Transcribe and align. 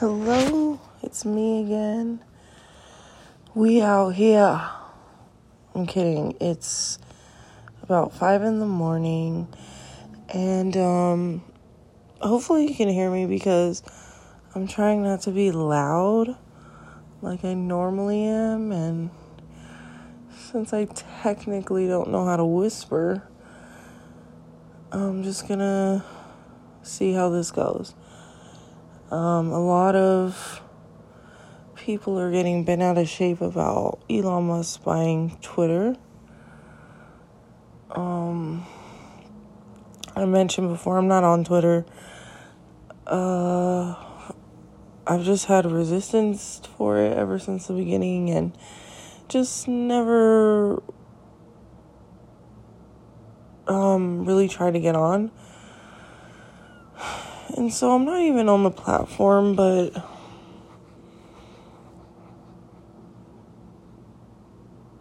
Hello, 0.00 0.80
it's 1.02 1.26
me 1.26 1.60
again. 1.62 2.24
We 3.54 3.82
out 3.82 4.14
here. 4.14 4.70
I'm 5.74 5.84
kidding. 5.84 6.38
It's 6.40 6.98
about 7.82 8.14
five 8.14 8.42
in 8.42 8.60
the 8.60 8.64
morning, 8.64 9.46
and 10.30 10.74
um, 10.78 11.42
hopefully 12.18 12.66
you 12.66 12.74
can 12.74 12.88
hear 12.88 13.10
me 13.10 13.26
because 13.26 13.82
I'm 14.54 14.66
trying 14.66 15.02
not 15.02 15.20
to 15.24 15.32
be 15.32 15.52
loud 15.52 16.34
like 17.20 17.44
I 17.44 17.52
normally 17.52 18.24
am, 18.24 18.72
and 18.72 19.10
since 20.34 20.72
I 20.72 20.86
technically 20.86 21.86
don't 21.86 22.08
know 22.08 22.24
how 22.24 22.38
to 22.38 22.46
whisper, 22.46 23.28
I'm 24.92 25.22
just 25.22 25.46
gonna 25.46 26.06
see 26.80 27.12
how 27.12 27.28
this 27.28 27.50
goes. 27.50 27.94
Um, 29.10 29.50
a 29.50 29.58
lot 29.58 29.96
of 29.96 30.62
people 31.74 32.16
are 32.16 32.30
getting 32.30 32.62
bent 32.64 32.80
out 32.80 32.96
of 32.96 33.08
shape 33.08 33.40
about 33.40 33.98
Elon 34.08 34.44
Musk 34.44 34.84
buying 34.84 35.36
Twitter. 35.42 35.96
Um, 37.90 38.64
I 40.14 40.24
mentioned 40.26 40.68
before, 40.68 40.96
I'm 40.96 41.08
not 41.08 41.24
on 41.24 41.42
Twitter. 41.42 41.84
Uh, 43.04 43.96
I've 45.06 45.24
just 45.24 45.46
had 45.46 45.66
resistance 45.66 46.60
for 46.76 46.98
it 46.98 47.16
ever 47.18 47.40
since 47.40 47.66
the 47.66 47.74
beginning 47.74 48.30
and 48.30 48.56
just 49.28 49.66
never 49.66 50.80
um, 53.66 54.24
really 54.24 54.46
tried 54.46 54.74
to 54.74 54.80
get 54.80 54.94
on. 54.94 55.32
And 57.56 57.72
so 57.72 57.92
I'm 57.92 58.04
not 58.04 58.20
even 58.20 58.48
on 58.48 58.62
the 58.62 58.70
platform, 58.70 59.54
but 59.54 59.90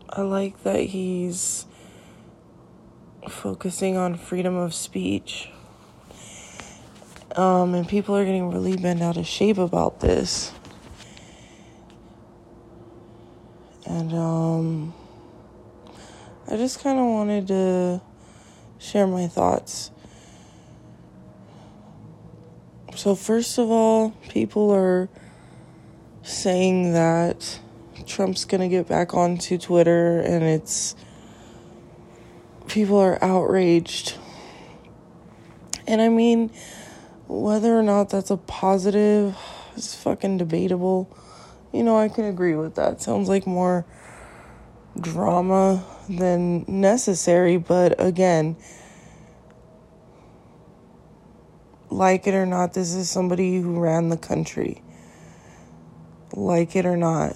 I 0.09 0.21
like 0.21 0.63
that 0.63 0.81
he's 0.81 1.65
focusing 3.29 3.97
on 3.97 4.15
freedom 4.15 4.55
of 4.55 4.73
speech. 4.73 5.49
Um, 7.35 7.75
and 7.75 7.87
people 7.87 8.15
are 8.15 8.25
getting 8.25 8.51
really 8.51 8.75
bent 8.75 9.01
out 9.01 9.17
of 9.17 9.27
shape 9.27 9.59
about 9.59 9.99
this. 9.99 10.51
And 13.85 14.13
um, 14.13 14.93
I 16.47 16.57
just 16.57 16.81
kind 16.81 16.99
of 16.99 17.05
wanted 17.05 17.47
to 17.47 18.01
share 18.79 19.05
my 19.05 19.27
thoughts. 19.27 19.91
So, 22.99 23.15
first 23.15 23.57
of 23.57 23.71
all, 23.71 24.09
people 24.27 24.71
are 24.71 25.07
saying 26.21 26.91
that 26.91 27.57
Trump's 28.05 28.43
going 28.43 28.59
to 28.59 28.67
get 28.67 28.89
back 28.89 29.13
onto 29.13 29.57
Twitter 29.57 30.19
and 30.19 30.43
it's 30.43 30.97
people 32.67 32.97
are 32.97 33.17
outraged. 33.23 34.17
And 35.87 36.01
I 36.01 36.09
mean, 36.09 36.51
whether 37.29 37.79
or 37.79 37.83
not 37.83 38.09
that's 38.09 38.31
a 38.31 38.35
positive 38.35 39.33
is 39.77 39.95
fucking 39.95 40.37
debatable. 40.37 41.09
You 41.71 41.83
know, 41.83 41.97
I 41.97 42.09
can 42.09 42.25
agree 42.25 42.55
with 42.55 42.75
that. 42.75 43.01
Sounds 43.01 43.29
like 43.29 43.47
more 43.47 43.85
drama 44.99 45.85
than 46.09 46.65
necessary, 46.67 47.55
but 47.55 47.95
again, 47.97 48.57
like 51.89 52.27
it 52.27 52.33
or 52.33 52.45
not, 52.45 52.73
this 52.73 52.93
is 52.93 53.09
somebody 53.09 53.59
who 53.59 53.79
ran 53.79 54.09
the 54.09 54.17
country. 54.17 54.81
Like 56.33 56.75
it 56.75 56.85
or 56.85 56.97
not, 56.97 57.35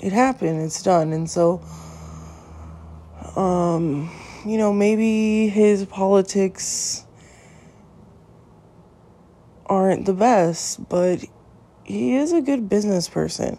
it 0.00 0.12
happened, 0.12 0.62
it's 0.62 0.82
done. 0.82 1.12
And 1.12 1.28
so, 1.28 1.62
um, 3.36 4.10
you 4.46 4.56
know, 4.56 4.72
maybe 4.72 5.48
his 5.48 5.84
politics 5.84 7.04
aren't 9.66 10.06
the 10.06 10.14
best, 10.14 10.88
but 10.88 11.24
he 11.84 12.16
is 12.16 12.32
a 12.32 12.40
good 12.40 12.68
business 12.68 13.08
person. 13.08 13.58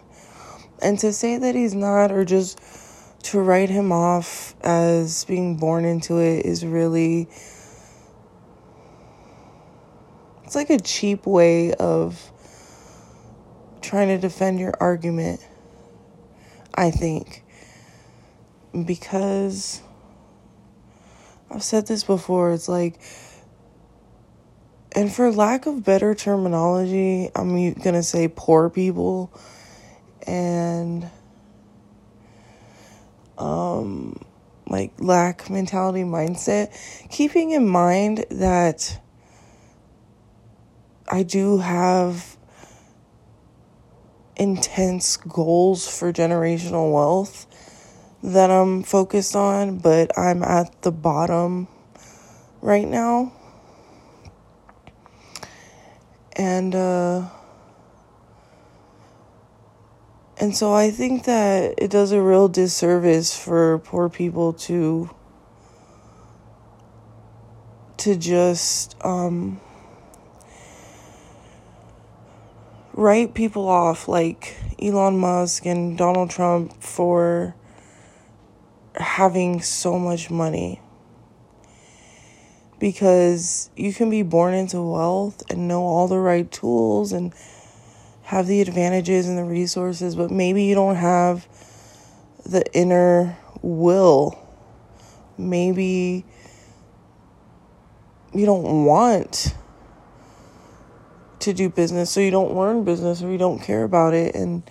And 0.82 0.98
to 0.98 1.12
say 1.12 1.38
that 1.38 1.54
he's 1.54 1.74
not, 1.74 2.10
or 2.10 2.24
just 2.24 2.60
to 3.24 3.40
write 3.40 3.70
him 3.70 3.90
off 3.90 4.54
as 4.62 5.24
being 5.24 5.56
born 5.56 5.84
into 5.84 6.18
it, 6.18 6.44
is 6.44 6.66
really 6.66 7.28
it's 10.44 10.54
like 10.54 10.70
a 10.70 10.78
cheap 10.78 11.26
way 11.26 11.72
of 11.74 12.30
trying 13.80 14.08
to 14.08 14.18
defend 14.18 14.60
your 14.60 14.74
argument, 14.80 15.46
I 16.74 16.90
think. 16.90 17.42
Because 18.84 19.80
I've 21.50 21.62
said 21.62 21.86
this 21.86 22.04
before, 22.04 22.52
it's 22.52 22.68
like, 22.68 23.00
and 24.92 25.12
for 25.12 25.30
lack 25.30 25.66
of 25.66 25.84
better 25.84 26.14
terminology, 26.14 27.30
I'm 27.34 27.72
gonna 27.74 28.02
say 28.02 28.28
poor 28.28 28.70
people 28.70 29.32
and 30.26 31.10
um 33.36 34.18
like 34.68 34.92
lack 34.98 35.50
mentality 35.50 36.02
mindset 36.02 36.72
keeping 37.10 37.50
in 37.50 37.68
mind 37.68 38.24
that 38.30 39.00
I 41.08 41.22
do 41.22 41.58
have 41.58 42.36
intense 44.36 45.16
goals 45.16 45.86
for 45.86 46.12
generational 46.12 46.92
wealth 46.92 47.46
that 48.22 48.50
I'm 48.50 48.82
focused 48.82 49.36
on, 49.36 49.78
but 49.78 50.18
I'm 50.18 50.42
at 50.42 50.82
the 50.82 50.90
bottom 50.90 51.68
right 52.62 52.88
now. 52.88 53.32
And 56.36 56.74
uh 56.74 57.28
and 60.40 60.56
so 60.56 60.74
I 60.74 60.90
think 60.90 61.24
that 61.24 61.74
it 61.78 61.90
does 61.90 62.10
a 62.10 62.20
real 62.20 62.48
disservice 62.48 63.38
for 63.38 63.78
poor 63.78 64.08
people 64.08 64.52
to 64.54 65.10
to 67.98 68.16
just 68.16 68.96
um 69.04 69.60
write 72.94 73.34
people 73.34 73.68
off 73.68 74.06
like 74.06 74.56
Elon 74.80 75.18
Musk 75.18 75.66
and 75.66 75.98
Donald 75.98 76.30
Trump 76.30 76.80
for 76.80 77.54
having 78.94 79.60
so 79.60 79.98
much 79.98 80.30
money. 80.30 80.80
Because 82.78 83.70
you 83.76 83.92
can 83.92 84.10
be 84.10 84.22
born 84.22 84.54
into 84.54 84.80
wealth 84.80 85.42
and 85.50 85.66
know 85.66 85.82
all 85.82 86.06
the 86.06 86.18
right 86.18 86.50
tools 86.50 87.12
and 87.12 87.34
have 88.22 88.46
the 88.46 88.60
advantages 88.60 89.28
and 89.28 89.36
the 89.36 89.44
resources, 89.44 90.14
but 90.14 90.30
maybe 90.30 90.62
you 90.64 90.74
don't 90.74 90.96
have 90.96 91.48
the 92.46 92.64
inner 92.76 93.36
will. 93.60 94.38
Maybe 95.36 96.24
you 98.32 98.46
don't 98.46 98.84
want 98.84 99.54
to 101.44 101.52
do 101.52 101.68
business, 101.68 102.10
so 102.10 102.20
you 102.20 102.30
don't 102.30 102.54
learn 102.54 102.84
business 102.84 103.22
or 103.22 103.30
you 103.30 103.38
don't 103.38 103.60
care 103.60 103.84
about 103.84 104.14
it. 104.14 104.34
And 104.34 104.62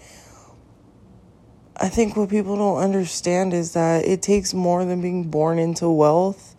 I 1.78 1.90
think 1.90 2.16
what 2.16 2.30
people 2.30 2.56
don't 2.58 2.78
understand 2.78 3.54
is 3.54 3.74
that 3.74 4.06
it 4.06 4.22
takes 4.22 4.54
more 4.54 4.86
than 4.86 5.02
being 5.02 5.30
born 5.30 5.60
into 5.60 5.90
wealth 5.90 6.56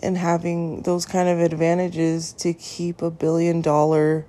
and 0.00 0.16
having 0.16 0.82
those 0.82 1.06
kind 1.06 1.28
of 1.28 1.38
advantages 1.38 2.32
to 2.34 2.52
keep 2.52 3.02
a 3.02 3.10
billion 3.10 3.60
dollar 3.60 4.26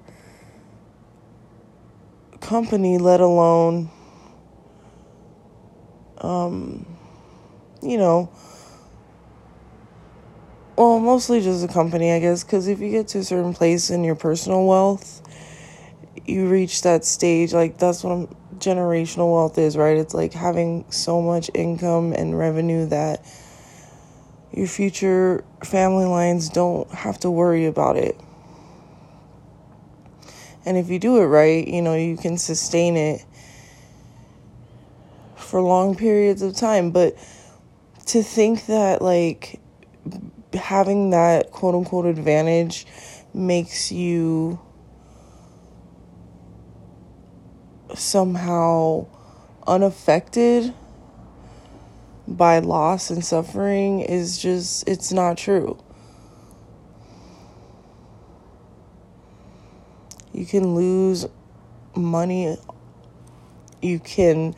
company, 2.40 2.97
let 2.97 3.20
alone, 3.20 3.90
um, 6.20 6.85
you 7.81 7.97
know, 7.97 8.29
well, 10.78 11.00
mostly 11.00 11.41
just 11.41 11.66
a 11.66 11.68
company, 11.68 12.12
I 12.12 12.20
guess, 12.20 12.44
because 12.44 12.68
if 12.68 12.79
you 12.79 12.91
get 12.91 13.08
to 13.09 13.20
a 13.20 13.24
certain 13.24 13.53
place 13.53 13.90
in 13.90 14.03
your 14.03 14.16
personal 14.16 14.68
wealth, 14.68 15.24
you 16.26 16.47
reach 16.47 16.84
that 16.84 17.03
stage. 17.03 17.52
Like, 17.52 17.79
that's 17.79 18.03
what 18.03 18.29
generational 18.59 19.34
wealth 19.34 19.58
is, 19.58 19.76
right? 19.76 19.97
It's 19.97 20.14
like 20.14 20.34
having 20.34 20.85
so 20.91 21.20
much 21.20 21.50
income 21.56 22.14
and 22.14 22.38
revenue 22.38 22.85
that 22.88 23.26
your 24.53 24.68
future 24.68 25.44
family 25.64 26.06
lines 26.06 26.50
don't 26.50 26.90
have 26.91 27.20
to 27.20 27.32
worry 27.32 27.66
about 27.66 27.97
it. 27.97 28.16
And 30.64 30.78
if 30.78 30.90
you 30.90 31.00
do 31.00 31.18
it 31.22 31.26
right, 31.26 31.68
you 31.68 31.82
know, 31.82 31.96
you 31.96 32.18
can 32.18 32.38
sustain 32.38 32.97
it 32.97 33.26
for 35.38 35.59
long 35.59 35.96
periods 35.96 36.44
of 36.44 36.56
time. 36.56 36.91
But 36.91 37.18
to 38.08 38.22
think 38.22 38.68
that, 38.68 39.02
like, 39.02 39.59
having 40.53 41.09
that 41.11 41.52
quote 41.52 41.76
unquote 41.76 42.05
advantage 42.05 42.85
makes 43.34 43.91
you 43.91 44.59
somehow 47.94 49.05
unaffected 49.66 50.73
by 52.28 52.59
loss 52.59 53.09
and 53.09 53.23
suffering 53.23 54.02
is 54.02 54.38
just, 54.38 54.88
it's 54.88 55.11
not 55.11 55.38
true. 55.38 55.78
You 60.34 60.46
can 60.46 60.76
lose 60.76 61.26
money, 61.96 62.58
you 63.82 64.00
can 64.00 64.55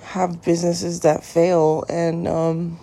have 0.00 0.42
businesses 0.42 1.00
that 1.00 1.24
fail, 1.24 1.84
and 1.88 2.26
um, 2.26 2.80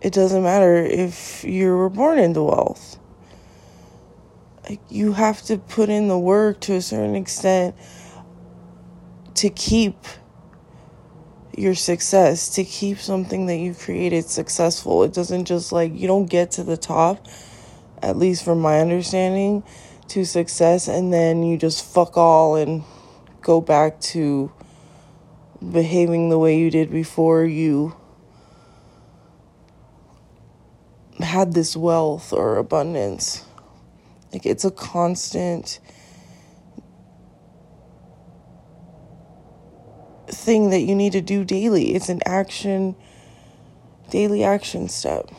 it 0.00 0.12
doesn't 0.12 0.42
matter 0.42 0.76
if 0.76 1.44
you 1.44 1.76
were 1.76 1.90
born 1.90 2.18
into 2.18 2.42
wealth. 2.42 2.98
Like, 4.68 4.80
you 4.88 5.12
have 5.12 5.42
to 5.42 5.58
put 5.58 5.88
in 5.88 6.08
the 6.08 6.18
work 6.18 6.60
to 6.62 6.74
a 6.74 6.80
certain 6.80 7.16
extent 7.16 7.74
to 9.34 9.50
keep 9.50 9.96
your 11.56 11.74
success, 11.74 12.54
to 12.54 12.64
keep 12.64 12.98
something 12.98 13.46
that 13.46 13.56
you've 13.56 13.78
created 13.78 14.24
successful. 14.24 15.02
It 15.02 15.12
doesn't 15.12 15.44
just 15.46 15.72
like, 15.72 15.92
you 15.94 16.06
don't 16.06 16.26
get 16.26 16.52
to 16.52 16.62
the 16.62 16.76
top, 16.76 17.26
at 18.02 18.16
least 18.16 18.44
from 18.44 18.60
my 18.60 18.80
understanding, 18.80 19.64
to 20.08 20.24
success 20.24 20.88
and 20.88 21.12
then 21.12 21.44
you 21.44 21.56
just 21.56 21.84
fuck 21.84 22.16
all 22.16 22.56
and 22.56 22.82
go 23.42 23.60
back 23.60 24.00
to 24.00 24.50
behaving 25.72 26.30
the 26.30 26.38
way 26.38 26.58
you 26.58 26.68
did 26.68 26.90
before 26.90 27.44
you 27.44 27.94
had 31.22 31.54
this 31.54 31.76
wealth 31.76 32.32
or 32.32 32.56
abundance. 32.56 33.44
Like 34.32 34.46
it's 34.46 34.64
a 34.64 34.70
constant 34.70 35.80
thing 40.28 40.70
that 40.70 40.80
you 40.80 40.94
need 40.94 41.12
to 41.12 41.20
do 41.20 41.44
daily. 41.44 41.94
It's 41.94 42.08
an 42.08 42.20
action, 42.24 42.94
daily 44.10 44.44
action 44.44 44.88
step. 44.88 45.30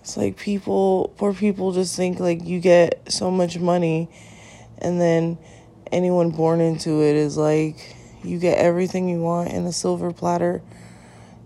It's 0.00 0.16
like 0.16 0.36
people, 0.36 1.12
poor 1.16 1.32
people 1.34 1.72
just 1.72 1.94
think 1.94 2.18
like 2.18 2.44
you 2.44 2.58
get 2.58 3.12
so 3.12 3.30
much 3.30 3.58
money 3.58 4.08
and 4.78 5.00
then 5.00 5.38
anyone 5.92 6.30
born 6.30 6.60
into 6.60 7.02
it 7.02 7.16
is 7.16 7.36
like 7.36 7.96
you 8.24 8.38
get 8.38 8.58
everything 8.58 9.08
you 9.08 9.20
want 9.20 9.50
in 9.50 9.66
a 9.66 9.72
silver 9.72 10.12
platter. 10.12 10.62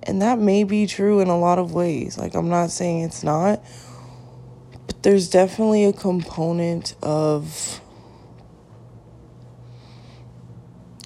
And 0.07 0.21
that 0.21 0.39
may 0.39 0.65
be 0.65 0.87
true 0.87 1.21
in 1.21 1.29
a 1.29 1.39
lot 1.39 1.59
of 1.59 1.73
ways. 1.73 2.19
Like, 2.19 2.35
I'm 2.35 2.51
not 2.51 2.71
saying 2.71 3.03
it's 3.03 3.25
not, 3.25 3.65
but 4.87 5.03
there's 5.03 5.31
definitely 5.31 5.87
a 5.87 5.93
component 5.93 6.95
of 7.03 7.81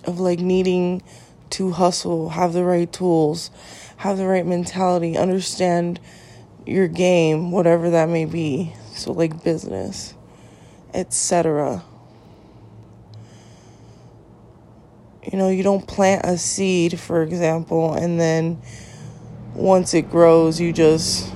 of 0.04 0.18
like 0.18 0.40
needing 0.40 1.02
to 1.50 1.70
hustle, 1.70 2.30
have 2.30 2.54
the 2.54 2.64
right 2.64 2.90
tools, 2.92 3.50
have 3.98 4.16
the 4.16 4.26
right 4.26 4.46
mentality, 4.46 5.16
understand 5.16 6.00
your 6.66 6.88
game, 6.88 7.50
whatever 7.50 7.90
that 7.90 8.08
may 8.08 8.24
be. 8.24 8.72
So 8.94 9.12
like 9.12 9.44
business, 9.44 10.14
etc. 10.94 11.84
You 15.30 15.38
know, 15.38 15.50
you 15.50 15.62
don't 15.62 15.86
plant 15.86 16.24
a 16.24 16.38
seed, 16.38 16.98
for 16.98 17.22
example, 17.22 17.92
and 17.92 18.18
then 18.18 18.62
once 19.58 19.92
it 19.92 20.08
grows, 20.10 20.60
you 20.60 20.72
just 20.72 21.32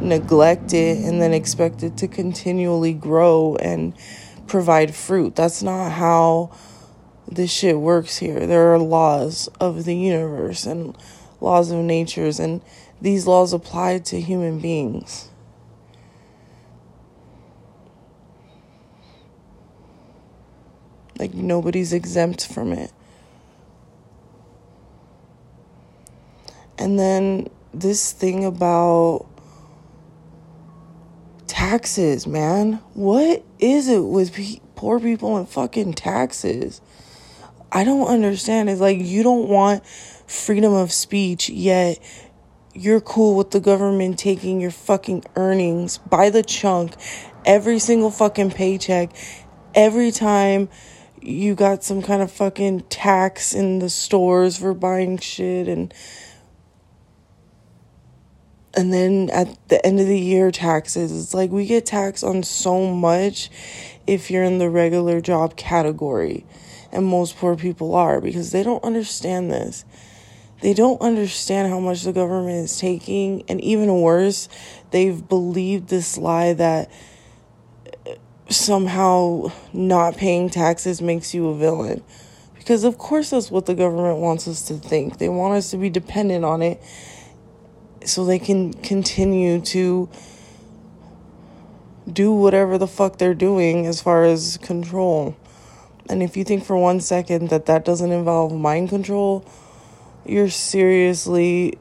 neglect 0.00 0.72
it 0.72 0.98
and 0.98 1.22
then 1.22 1.32
expect 1.32 1.82
it 1.82 1.96
to 1.98 2.08
continually 2.08 2.92
grow 2.92 3.56
and 3.56 3.94
provide 4.46 4.94
fruit. 4.94 5.36
That's 5.36 5.62
not 5.62 5.92
how 5.92 6.50
this 7.28 7.50
shit 7.50 7.78
works 7.78 8.18
here. 8.18 8.46
There 8.46 8.74
are 8.74 8.78
laws 8.78 9.48
of 9.60 9.84
the 9.84 9.96
universe 9.96 10.66
and 10.66 10.96
laws 11.40 11.70
of 11.70 11.78
natures 11.78 12.40
and 12.40 12.60
these 13.00 13.26
laws 13.26 13.52
apply 13.52 13.98
to 13.98 14.20
human 14.20 14.58
beings. 14.58 15.28
Like 21.18 21.34
nobody's 21.34 21.92
exempt 21.92 22.46
from 22.46 22.72
it. 22.72 22.90
And 26.80 26.98
then 26.98 27.48
this 27.74 28.10
thing 28.12 28.44
about 28.44 29.26
taxes, 31.46 32.26
man. 32.26 32.80
What 32.94 33.44
is 33.58 33.86
it 33.86 34.00
with 34.00 34.32
pe- 34.32 34.60
poor 34.76 34.98
people 34.98 35.36
and 35.36 35.46
fucking 35.46 35.92
taxes? 35.92 36.80
I 37.70 37.84
don't 37.84 38.08
understand. 38.08 38.70
It's 38.70 38.80
like 38.80 38.98
you 38.98 39.22
don't 39.22 39.48
want 39.48 39.86
freedom 39.86 40.72
of 40.72 40.90
speech, 40.90 41.50
yet 41.50 41.98
you're 42.72 43.02
cool 43.02 43.36
with 43.36 43.50
the 43.50 43.60
government 43.60 44.18
taking 44.18 44.58
your 44.58 44.70
fucking 44.70 45.24
earnings 45.36 45.98
by 45.98 46.30
the 46.30 46.42
chunk 46.42 46.94
every 47.44 47.78
single 47.78 48.10
fucking 48.10 48.52
paycheck, 48.52 49.10
every 49.74 50.10
time 50.10 50.68
you 51.20 51.54
got 51.54 51.84
some 51.84 52.00
kind 52.00 52.22
of 52.22 52.32
fucking 52.32 52.80
tax 52.88 53.54
in 53.54 53.80
the 53.80 53.90
stores 53.90 54.56
for 54.56 54.72
buying 54.72 55.18
shit 55.18 55.68
and 55.68 55.92
and 58.74 58.92
then 58.92 59.30
at 59.30 59.48
the 59.68 59.84
end 59.84 60.00
of 60.00 60.06
the 60.06 60.18
year 60.18 60.50
taxes 60.50 61.10
it's 61.10 61.34
like 61.34 61.50
we 61.50 61.66
get 61.66 61.86
taxed 61.86 62.22
on 62.22 62.42
so 62.42 62.86
much 62.86 63.50
if 64.06 64.30
you're 64.30 64.44
in 64.44 64.58
the 64.58 64.68
regular 64.68 65.20
job 65.20 65.56
category. 65.56 66.44
And 66.92 67.06
most 67.06 67.36
poor 67.36 67.54
people 67.54 67.94
are 67.94 68.20
because 68.20 68.50
they 68.50 68.64
don't 68.64 68.82
understand 68.82 69.52
this. 69.52 69.84
They 70.60 70.74
don't 70.74 71.00
understand 71.00 71.70
how 71.70 71.78
much 71.78 72.02
the 72.02 72.12
government 72.12 72.64
is 72.64 72.78
taking. 72.78 73.44
And 73.48 73.60
even 73.60 74.00
worse 74.00 74.48
they've 74.90 75.26
believed 75.28 75.88
this 75.88 76.18
lie 76.18 76.52
that 76.54 76.90
somehow 78.48 79.52
not 79.72 80.16
paying 80.16 80.50
taxes 80.50 81.00
makes 81.00 81.32
you 81.32 81.48
a 81.48 81.56
villain. 81.56 82.02
Because 82.56 82.82
of 82.82 82.98
course 82.98 83.30
that's 83.30 83.50
what 83.50 83.66
the 83.66 83.74
government 83.76 84.18
wants 84.18 84.48
us 84.48 84.62
to 84.62 84.74
think. 84.74 85.18
They 85.18 85.28
want 85.28 85.54
us 85.54 85.70
to 85.70 85.76
be 85.76 85.88
dependent 85.88 86.44
on 86.44 86.62
it 86.62 86.82
so 88.04 88.24
they 88.24 88.38
can 88.38 88.72
continue 88.72 89.60
to 89.60 90.08
do 92.10 92.32
whatever 92.32 92.78
the 92.78 92.86
fuck 92.86 93.18
they're 93.18 93.34
doing 93.34 93.86
as 93.86 94.00
far 94.00 94.24
as 94.24 94.58
control 94.58 95.36
and 96.08 96.22
if 96.22 96.36
you 96.36 96.42
think 96.42 96.64
for 96.64 96.76
one 96.76 96.98
second 96.98 97.50
that 97.50 97.66
that 97.66 97.84
doesn't 97.84 98.10
involve 98.10 98.52
mind 98.52 98.88
control 98.88 99.44
you're 100.24 100.50
seriously 100.50 101.78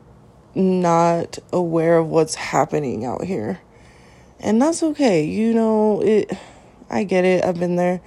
not 0.55 1.39
aware 1.51 1.97
of 1.97 2.07
what's 2.07 2.35
happening 2.35 3.05
out 3.05 3.23
here. 3.23 3.59
And 4.39 4.61
that's 4.61 4.81
okay. 4.83 5.25
You 5.25 5.53
know, 5.53 6.01
it 6.01 6.31
I 6.89 7.03
get 7.03 7.25
it. 7.25 7.43
I've 7.43 7.59
been 7.59 7.75
there. 7.75 8.01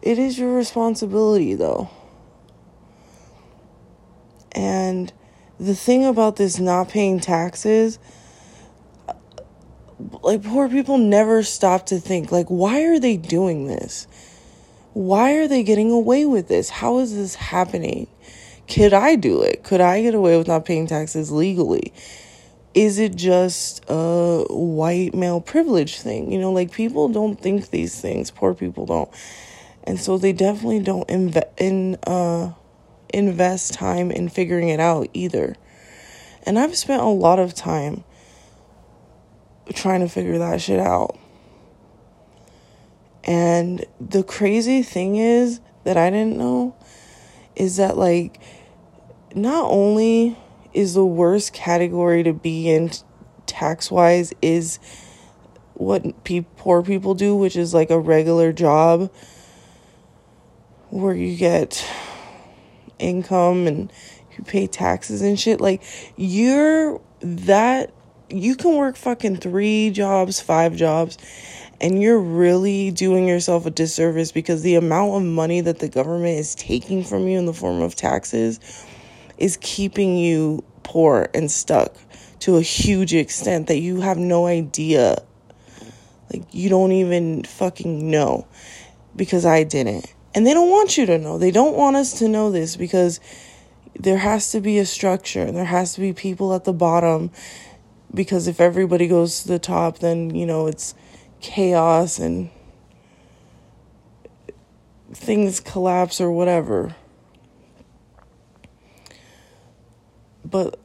It 0.00 0.18
is 0.18 0.38
your 0.38 0.54
responsibility 0.54 1.54
though. 1.54 1.90
And 4.52 5.12
the 5.58 5.74
thing 5.74 6.04
about 6.04 6.36
this 6.36 6.58
not 6.58 6.88
paying 6.88 7.20
taxes 7.20 7.98
like 10.22 10.42
poor 10.42 10.68
people 10.68 10.98
never 10.98 11.42
stop 11.42 11.86
to 11.86 11.98
think 11.98 12.32
like 12.32 12.48
why 12.48 12.82
are 12.82 12.98
they 12.98 13.16
doing 13.16 13.66
this? 13.66 14.06
Why 14.94 15.34
are 15.34 15.48
they 15.48 15.62
getting 15.62 15.90
away 15.90 16.26
with 16.26 16.48
this? 16.48 16.68
How 16.68 16.98
is 16.98 17.14
this 17.14 17.34
happening? 17.34 18.08
Could 18.68 18.92
I 18.92 19.16
do 19.16 19.42
it? 19.42 19.64
Could 19.64 19.80
I 19.80 20.02
get 20.02 20.14
away 20.14 20.36
with 20.36 20.48
not 20.48 20.64
paying 20.64 20.86
taxes 20.86 21.32
legally? 21.32 21.92
Is 22.74 22.98
it 22.98 23.14
just 23.16 23.84
a 23.88 24.44
white 24.48 25.14
male 25.14 25.40
privilege 25.40 26.00
thing? 26.00 26.32
You 26.32 26.38
know, 26.38 26.52
like 26.52 26.72
people 26.72 27.08
don't 27.08 27.40
think 27.40 27.70
these 27.70 28.00
things. 28.00 28.30
Poor 28.30 28.54
people 28.54 28.86
don't. 28.86 29.10
And 29.84 29.98
so 30.00 30.16
they 30.16 30.32
definitely 30.32 30.80
don't 30.80 31.06
inve- 31.08 31.50
in 31.58 31.96
uh 32.06 32.52
invest 33.12 33.74
time 33.74 34.10
in 34.10 34.28
figuring 34.28 34.68
it 34.68 34.80
out 34.80 35.08
either. 35.12 35.56
And 36.44 36.58
I've 36.58 36.76
spent 36.76 37.02
a 37.02 37.06
lot 37.06 37.38
of 37.38 37.54
time 37.54 38.04
trying 39.74 40.00
to 40.00 40.08
figure 40.08 40.38
that 40.38 40.60
shit 40.60 40.80
out. 40.80 41.18
And 43.24 43.84
the 44.00 44.22
crazy 44.22 44.82
thing 44.82 45.16
is 45.16 45.60
that 45.84 45.96
I 45.96 46.10
didn't 46.10 46.36
know 46.36 46.74
is 47.54 47.76
that 47.76 47.96
like 47.96 48.40
not 49.34 49.70
only 49.70 50.36
is 50.72 50.94
the 50.94 51.04
worst 51.04 51.52
category 51.52 52.22
to 52.22 52.32
be 52.32 52.68
in 52.68 52.90
tax 53.46 53.90
wise 53.90 54.32
is 54.42 54.78
what 55.74 56.24
pe- 56.24 56.44
poor 56.56 56.82
people 56.82 57.14
do, 57.14 57.36
which 57.36 57.56
is 57.56 57.74
like 57.74 57.90
a 57.90 57.98
regular 57.98 58.52
job 58.52 59.10
where 60.90 61.14
you 61.14 61.36
get 61.36 61.86
income 63.02 63.66
and 63.66 63.92
you 64.36 64.44
pay 64.44 64.66
taxes 64.66 65.20
and 65.20 65.38
shit. 65.38 65.60
Like, 65.60 65.82
you're 66.16 67.00
that, 67.20 67.92
you 68.30 68.56
can 68.56 68.76
work 68.76 68.96
fucking 68.96 69.36
three 69.36 69.90
jobs, 69.90 70.40
five 70.40 70.74
jobs, 70.76 71.18
And 71.82 72.00
you're 72.00 72.20
really 72.20 72.92
doing 72.92 73.26
yourself 73.26 73.66
a 73.66 73.70
disservice 73.70 74.30
because 74.30 74.62
the 74.62 74.76
amount 74.76 75.16
of 75.16 75.22
money 75.24 75.60
that 75.62 75.80
the 75.80 75.88
government 75.88 76.38
is 76.38 76.54
taking 76.54 77.02
from 77.02 77.26
you 77.26 77.36
in 77.36 77.44
the 77.44 77.52
form 77.52 77.82
of 77.82 77.96
taxes 77.96 78.60
is 79.36 79.58
keeping 79.60 80.16
you 80.16 80.62
poor 80.84 81.28
and 81.34 81.50
stuck 81.50 81.96
to 82.38 82.56
a 82.56 82.62
huge 82.62 83.12
extent 83.12 83.66
that 83.66 83.78
you 83.78 84.00
have 84.00 84.16
no 84.16 84.46
idea. 84.46 85.24
Like, 86.32 86.44
you 86.52 86.68
don't 86.68 86.92
even 86.92 87.42
fucking 87.42 88.08
know 88.08 88.46
because 89.16 89.44
I 89.44 89.64
didn't. 89.64 90.11
And 90.34 90.46
they 90.46 90.54
don't 90.54 90.70
want 90.70 90.96
you 90.96 91.06
to 91.06 91.18
know. 91.18 91.38
They 91.38 91.50
don't 91.50 91.76
want 91.76 91.96
us 91.96 92.18
to 92.18 92.28
know 92.28 92.50
this 92.50 92.76
because 92.76 93.20
there 93.98 94.18
has 94.18 94.50
to 94.52 94.60
be 94.60 94.78
a 94.78 94.86
structure. 94.86 95.42
And 95.42 95.56
there 95.56 95.64
has 95.64 95.94
to 95.94 96.00
be 96.00 96.12
people 96.12 96.54
at 96.54 96.64
the 96.64 96.72
bottom 96.72 97.30
because 98.14 98.46
if 98.46 98.60
everybody 98.60 99.08
goes 99.08 99.42
to 99.42 99.48
the 99.48 99.58
top, 99.58 99.98
then, 99.98 100.34
you 100.34 100.46
know, 100.46 100.66
it's 100.66 100.94
chaos 101.40 102.18
and 102.18 102.50
things 105.12 105.60
collapse 105.60 106.20
or 106.20 106.30
whatever. 106.30 106.94
But 110.44 110.78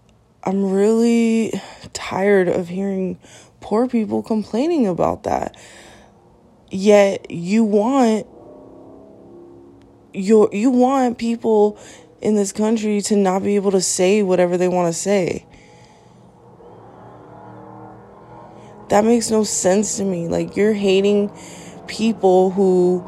I'm 0.44 0.72
really 0.72 1.54
tired 1.94 2.48
of 2.48 2.70
hearing 2.70 3.20
poor 3.60 3.88
people 3.88 4.24
complaining 4.24 4.88
about 4.88 5.24
that. 5.24 5.58
Yet 6.70 7.32
you 7.32 7.64
want 7.64 8.28
you 10.18 10.50
you 10.52 10.70
want 10.72 11.18
people 11.18 11.78
in 12.22 12.36
this 12.36 12.52
country 12.52 13.02
to 13.02 13.16
not 13.16 13.44
be 13.44 13.56
able 13.56 13.72
to 13.72 13.82
say 13.82 14.24
whatever 14.24 14.58
they 14.58 14.68
want 14.68 14.94
to 14.94 15.00
say. 15.00 15.46
That 18.90 19.04
makes 19.04 19.30
no 19.30 19.44
sense 19.44 19.98
to 19.98 20.04
me. 20.04 20.28
Like 20.28 20.56
you're 20.56 20.74
hating 20.74 21.32
people 21.88 22.52
who 22.52 23.00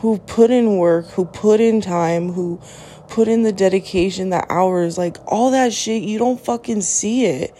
who 0.00 0.18
put 0.18 0.50
in 0.50 0.76
work, 0.76 1.06
who 1.10 1.24
put 1.24 1.60
in 1.60 1.80
time, 1.80 2.32
who 2.32 2.60
put 3.08 3.26
in 3.26 3.42
the 3.42 3.52
dedication, 3.52 4.30
the 4.30 4.44
hours, 4.52 4.96
like 4.96 5.16
all 5.26 5.50
that 5.50 5.72
shit, 5.72 6.02
you 6.02 6.18
don't 6.18 6.40
fucking 6.40 6.82
see 6.82 7.24
it. 7.24 7.56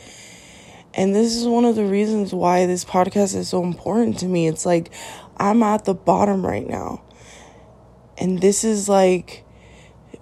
And 0.94 1.14
this 1.14 1.36
is 1.36 1.46
one 1.46 1.64
of 1.64 1.74
the 1.76 1.84
reasons 1.84 2.32
why 2.32 2.66
this 2.66 2.84
podcast 2.84 3.34
is 3.34 3.48
so 3.48 3.62
important 3.62 4.18
to 4.18 4.26
me. 4.26 4.46
It's 4.48 4.66
like 4.66 4.90
I'm 5.36 5.62
at 5.62 5.84
the 5.84 5.94
bottom 5.94 6.44
right 6.44 6.66
now. 6.66 7.02
And 8.20 8.40
this 8.40 8.64
is 8.64 8.88
like 8.88 9.44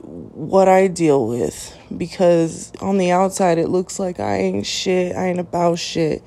what 0.00 0.68
I 0.68 0.86
deal 0.86 1.26
with 1.26 1.76
because 1.96 2.72
on 2.80 2.98
the 2.98 3.10
outside 3.10 3.58
it 3.58 3.68
looks 3.68 3.98
like 3.98 4.20
I 4.20 4.36
ain't 4.36 4.66
shit, 4.66 5.16
I 5.16 5.28
ain't 5.28 5.40
about 5.40 5.78
shit. 5.78 6.22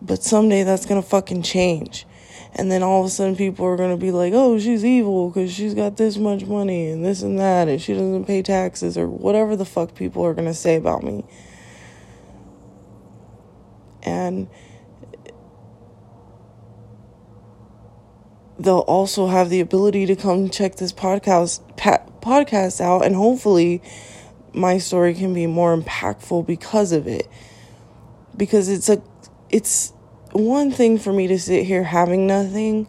But 0.00 0.22
someday 0.22 0.62
that's 0.62 0.86
gonna 0.86 1.02
fucking 1.02 1.42
change. 1.42 2.06
And 2.54 2.70
then 2.70 2.82
all 2.82 3.00
of 3.00 3.06
a 3.06 3.10
sudden 3.10 3.34
people 3.34 3.64
are 3.66 3.76
gonna 3.76 3.96
be 3.96 4.10
like, 4.10 4.32
oh, 4.34 4.58
she's 4.58 4.84
evil 4.84 5.30
because 5.30 5.52
she's 5.52 5.74
got 5.74 5.96
this 5.96 6.18
much 6.18 6.44
money 6.44 6.88
and 6.88 7.04
this 7.04 7.22
and 7.22 7.38
that 7.38 7.68
and 7.68 7.80
she 7.80 7.94
doesn't 7.94 8.26
pay 8.26 8.42
taxes 8.42 8.98
or 8.98 9.08
whatever 9.08 9.56
the 9.56 9.64
fuck 9.64 9.94
people 9.94 10.24
are 10.24 10.34
gonna 10.34 10.54
say 10.54 10.76
about 10.76 11.02
me. 11.02 11.24
And 14.02 14.48
they'll 18.62 18.78
also 18.80 19.26
have 19.26 19.50
the 19.50 19.60
ability 19.60 20.06
to 20.06 20.16
come 20.16 20.48
check 20.48 20.76
this 20.76 20.92
podcast 20.92 21.60
pa- 21.76 22.04
podcast 22.20 22.80
out 22.80 23.04
and 23.04 23.16
hopefully 23.16 23.82
my 24.54 24.78
story 24.78 25.14
can 25.14 25.34
be 25.34 25.46
more 25.46 25.76
impactful 25.76 26.46
because 26.46 26.92
of 26.92 27.06
it. 27.06 27.28
Because 28.36 28.68
it's 28.68 28.88
a 28.88 29.02
it's 29.50 29.92
one 30.32 30.70
thing 30.70 30.98
for 30.98 31.12
me 31.12 31.26
to 31.26 31.38
sit 31.38 31.66
here 31.66 31.82
having 31.82 32.26
nothing 32.26 32.86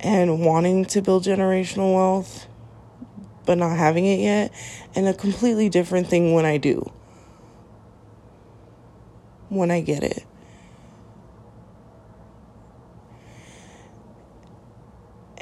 and 0.00 0.44
wanting 0.44 0.84
to 0.84 1.00
build 1.00 1.24
generational 1.24 1.94
wealth 1.94 2.46
but 3.46 3.58
not 3.58 3.76
having 3.76 4.06
it 4.06 4.20
yet 4.20 4.52
and 4.94 5.08
a 5.08 5.14
completely 5.14 5.68
different 5.68 6.06
thing 6.08 6.34
when 6.34 6.44
I 6.44 6.58
do. 6.58 6.90
When 9.48 9.70
I 9.70 9.80
get 9.80 10.02
it 10.02 10.24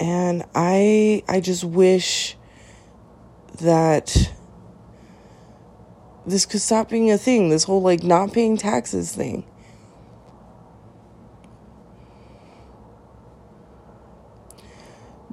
and 0.03 0.43
I 0.53 1.23
I 1.29 1.39
just 1.39 1.63
wish 1.63 2.37
that 3.61 4.33
this 6.27 6.45
could 6.45 6.61
stop 6.61 6.89
being 6.89 7.13
a 7.13 7.17
thing, 7.17 7.51
this 7.51 7.63
whole 7.63 7.81
like 7.81 8.03
not 8.03 8.33
paying 8.33 8.57
taxes 8.57 9.15
thing. 9.15 9.45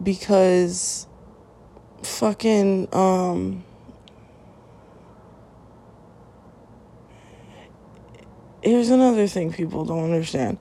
Because 0.02 1.08
fucking 2.04 2.94
um 2.94 3.64
here's 8.62 8.92
another 8.92 9.26
thing 9.26 9.52
people 9.52 9.84
don't 9.84 10.04
understand 10.04 10.60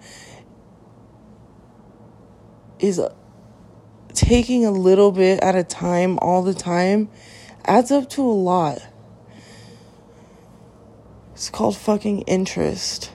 is 2.78 3.00
taking 4.18 4.66
a 4.66 4.70
little 4.72 5.12
bit 5.12 5.38
at 5.44 5.54
a 5.54 5.62
time 5.62 6.18
all 6.20 6.42
the 6.42 6.52
time 6.52 7.08
adds 7.64 7.92
up 7.92 8.10
to 8.10 8.20
a 8.20 8.24
lot. 8.24 8.84
It's 11.34 11.48
called 11.50 11.76
fucking 11.76 12.22
interest. 12.22 13.12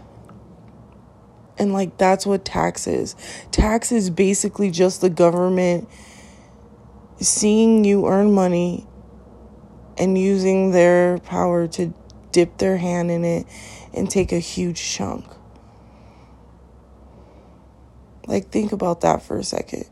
And 1.57 1.73
like 1.73 1.97
that's 1.97 2.25
what 2.25 2.45
tax 2.45 2.87
is. 2.87 3.17
Tax 3.51 3.91
is 3.91 4.09
basically 4.09 4.71
just 4.71 5.01
the 5.01 5.09
government 5.09 5.89
seeing 7.19 7.83
you 7.83 8.07
earn 8.07 8.31
money 8.31 8.87
and 9.97 10.17
using 10.17 10.71
their 10.71 11.17
power 11.19 11.67
to 11.67 11.93
dip 12.31 12.59
their 12.59 12.77
hand 12.77 13.11
in 13.11 13.25
it 13.25 13.45
and 13.93 14.09
take 14.09 14.31
a 14.31 14.39
huge 14.39 14.81
chunk. 14.81 15.25
Like, 18.25 18.51
think 18.51 18.71
about 18.71 19.01
that 19.01 19.21
for 19.21 19.37
a 19.37 19.43
second 19.43 19.85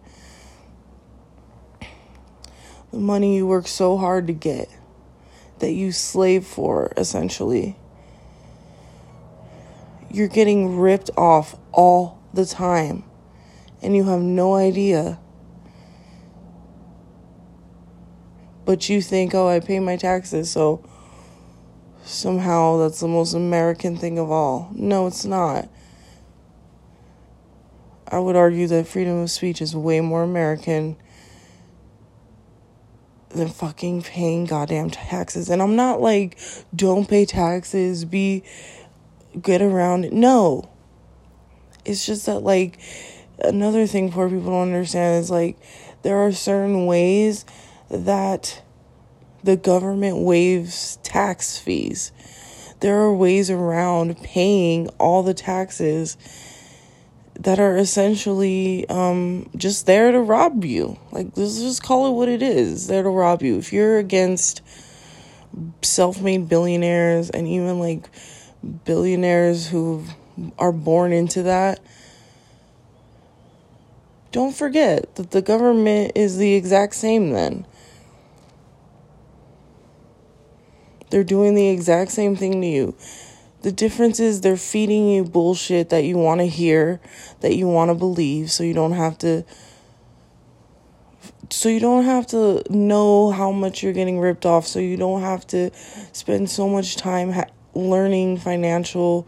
the 2.91 2.99
money 2.99 3.35
you 3.37 3.47
work 3.47 3.67
so 3.67 3.97
hard 3.97 4.27
to 4.27 4.33
get, 4.33 4.69
that 5.59 5.71
you 5.71 5.91
slave 5.91 6.45
for, 6.45 6.91
essentially. 6.97 7.77
You're 10.09 10.27
getting 10.27 10.77
ripped 10.77 11.09
off 11.15 11.55
all 11.71 12.21
the 12.33 12.45
time, 12.45 13.03
and 13.81 13.95
you 13.95 14.03
have 14.03 14.21
no 14.21 14.55
idea. 14.55 15.19
But 18.65 18.89
you 18.89 19.01
think, 19.01 19.33
oh, 19.33 19.47
I 19.47 19.59
pay 19.59 19.79
my 19.79 19.95
taxes, 19.95 20.51
so 20.51 20.83
somehow 22.03 22.77
that's 22.77 22.99
the 22.99 23.07
most 23.07 23.33
American 23.33 23.95
thing 23.97 24.19
of 24.19 24.29
all. 24.29 24.69
No, 24.73 25.07
it's 25.07 25.25
not. 25.25 25.69
I 28.07 28.19
would 28.19 28.35
argue 28.35 28.67
that 28.67 28.87
freedom 28.87 29.19
of 29.19 29.31
speech 29.31 29.61
is 29.61 29.73
way 29.73 30.01
more 30.01 30.23
American 30.23 30.97
than 33.33 33.47
fucking 33.47 34.03
paying 34.03 34.45
goddamn 34.45 34.89
taxes. 34.89 35.49
And 35.49 35.61
I'm 35.61 35.75
not 35.75 36.01
like, 36.01 36.37
don't 36.75 37.07
pay 37.07 37.25
taxes, 37.25 38.05
be 38.05 38.43
good 39.41 39.61
around 39.61 40.05
it. 40.05 40.13
No. 40.13 40.69
It's 41.85 42.05
just 42.05 42.25
that, 42.27 42.39
like, 42.39 42.79
another 43.39 43.87
thing 43.87 44.11
poor 44.11 44.29
people 44.29 44.51
don't 44.51 44.73
understand 44.73 45.23
is 45.23 45.31
like, 45.31 45.57
there 46.03 46.17
are 46.17 46.31
certain 46.31 46.85
ways 46.85 47.45
that 47.89 48.61
the 49.43 49.57
government 49.57 50.19
waives 50.19 50.97
tax 51.03 51.57
fees. 51.57 52.11
There 52.79 52.99
are 52.99 53.13
ways 53.13 53.49
around 53.49 54.17
paying 54.23 54.89
all 54.97 55.23
the 55.23 55.33
taxes 55.33 56.17
that 57.35 57.59
are 57.59 57.77
essentially 57.77 58.87
um, 58.89 59.49
just 59.55 59.85
there 59.85 60.11
to 60.11 60.19
rob 60.19 60.63
you. 60.63 60.97
Like, 61.11 61.27
let's 61.35 61.59
just 61.59 61.83
call 61.83 62.07
it 62.07 62.11
what 62.11 62.29
it 62.29 62.41
is. 62.41 62.87
There 62.87 63.03
to 63.03 63.09
rob 63.09 63.41
you. 63.41 63.57
If 63.57 63.73
you're 63.73 63.97
against 63.97 64.61
self 65.81 66.21
made 66.21 66.47
billionaires 66.47 67.29
and 67.29 67.47
even 67.47 67.79
like 67.79 68.09
billionaires 68.85 69.67
who 69.67 70.05
are 70.57 70.71
born 70.71 71.11
into 71.11 71.43
that, 71.43 71.79
don't 74.31 74.55
forget 74.55 75.15
that 75.15 75.31
the 75.31 75.41
government 75.41 76.13
is 76.15 76.37
the 76.37 76.53
exact 76.53 76.95
same 76.95 77.31
then. 77.31 77.65
They're 81.09 81.25
doing 81.25 81.55
the 81.55 81.67
exact 81.67 82.11
same 82.11 82.37
thing 82.37 82.61
to 82.61 82.67
you. 82.67 82.95
The 83.61 83.71
difference 83.71 84.19
is 84.19 84.41
they're 84.41 84.57
feeding 84.57 85.07
you 85.09 85.23
bullshit 85.23 85.89
that 85.89 86.03
you 86.03 86.17
want 86.17 86.41
to 86.41 86.47
hear, 86.47 86.99
that 87.41 87.55
you 87.55 87.67
want 87.67 87.89
to 87.89 87.95
believe, 87.95 88.51
so 88.51 88.63
you 88.63 88.73
don't 88.73 88.93
have 88.93 89.17
to 89.19 89.45
so 91.51 91.67
you 91.67 91.81
don't 91.81 92.05
have 92.05 92.25
to 92.27 92.63
know 92.69 93.29
how 93.31 93.51
much 93.51 93.83
you're 93.83 93.93
getting 93.93 94.19
ripped 94.19 94.45
off, 94.45 94.65
so 94.65 94.79
you 94.79 94.95
don't 94.95 95.21
have 95.21 95.45
to 95.47 95.69
spend 96.13 96.49
so 96.49 96.67
much 96.67 96.95
time 96.95 97.33
ha- 97.33 97.49
learning 97.73 98.37
financial 98.37 99.27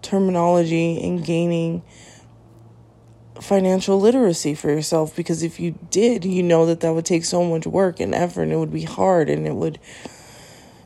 terminology 0.00 1.02
and 1.02 1.24
gaining 1.24 1.82
financial 3.40 4.00
literacy 4.00 4.54
for 4.54 4.70
yourself 4.70 5.14
because 5.14 5.42
if 5.42 5.58
you 5.58 5.78
did, 5.90 6.24
you 6.24 6.42
know 6.42 6.66
that 6.66 6.80
that 6.80 6.92
would 6.92 7.04
take 7.04 7.24
so 7.24 7.44
much 7.44 7.66
work 7.66 8.00
and 8.00 8.14
effort 8.14 8.42
and 8.42 8.52
it 8.52 8.56
would 8.56 8.72
be 8.72 8.82
hard 8.82 9.28
and 9.28 9.46
it 9.46 9.54
would 9.54 9.78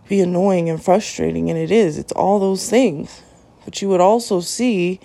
be 0.09 0.21
annoying 0.21 0.69
and 0.69 0.83
frustrating 0.83 1.51
and 1.51 1.59
it 1.59 1.71
is. 1.71 1.99
It's 1.99 2.13
all 2.13 2.39
those 2.39 2.69
things. 2.69 3.23
But 3.65 3.81
you 3.81 3.89
would 3.89 4.01
also 4.01 4.41
see 4.41 5.01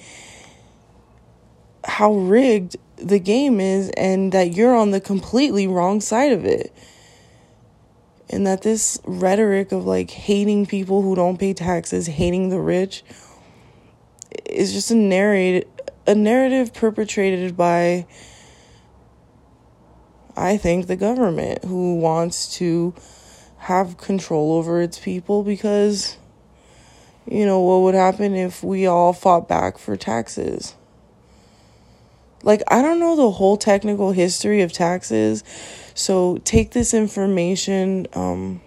how 1.85 2.13
rigged 2.13 2.75
the 2.97 3.19
game 3.19 3.59
is 3.59 3.89
and 3.91 4.31
that 4.31 4.53
you're 4.53 4.75
on 4.75 4.91
the 4.91 4.99
completely 4.99 5.67
wrong 5.67 6.01
side 6.01 6.31
of 6.31 6.45
it. 6.45 6.73
And 8.29 8.45
that 8.45 8.63
this 8.63 8.99
rhetoric 9.05 9.71
of 9.71 9.85
like 9.85 10.09
hating 10.09 10.65
people 10.65 11.01
who 11.01 11.15
don't 11.15 11.39
pay 11.39 11.53
taxes, 11.53 12.07
hating 12.07 12.49
the 12.49 12.59
rich, 12.59 13.03
is 14.45 14.73
just 14.73 14.91
a 14.91 14.95
narrated 14.95 15.67
a 16.05 16.15
narrative 16.15 16.73
perpetrated 16.73 17.55
by 17.55 18.05
I 20.35 20.57
think 20.57 20.87
the 20.87 20.95
government 20.95 21.65
who 21.65 21.95
wants 21.95 22.55
to 22.57 22.93
have 23.67 23.97
control 23.97 24.53
over 24.53 24.81
its 24.81 24.99
people 24.99 25.43
because 25.43 26.17
you 27.29 27.45
know 27.45 27.59
what 27.61 27.79
would 27.79 27.95
happen 27.95 28.35
if 28.35 28.63
we 28.63 28.85
all 28.85 29.13
fought 29.13 29.47
back 29.47 29.77
for 29.77 29.95
taxes 29.95 30.75
like 32.43 32.61
I 32.67 32.81
don't 32.81 32.99
know 32.99 33.15
the 33.15 33.31
whole 33.31 33.57
technical 33.57 34.11
history 34.11 34.61
of 34.61 34.73
taxes 34.73 35.43
so 35.93 36.37
take 36.43 36.71
this 36.71 36.93
information 36.93 38.07
um, 38.13 38.61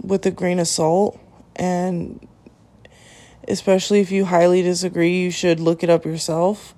with 0.00 0.24
a 0.26 0.30
grain 0.30 0.58
of 0.58 0.68
salt 0.68 1.20
and 1.56 2.26
especially 3.48 4.00
if 4.00 4.10
you 4.10 4.24
highly 4.24 4.62
disagree, 4.62 5.20
you 5.20 5.30
should 5.30 5.60
look 5.60 5.82
it 5.82 5.90
up 5.90 6.04
yourself 6.04 6.74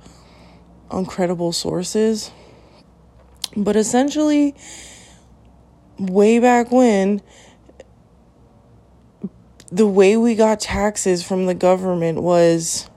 on 0.90 1.06
credible 1.06 1.52
sources. 1.52 2.30
But 3.56 3.76
essentially, 3.76 4.54
way 5.98 6.38
back 6.38 6.70
when, 6.70 7.22
the 9.70 9.86
way 9.86 10.16
we 10.16 10.34
got 10.34 10.60
taxes 10.60 11.26
from 11.26 11.46
the 11.46 11.54
government 11.54 12.22
was 12.22 12.88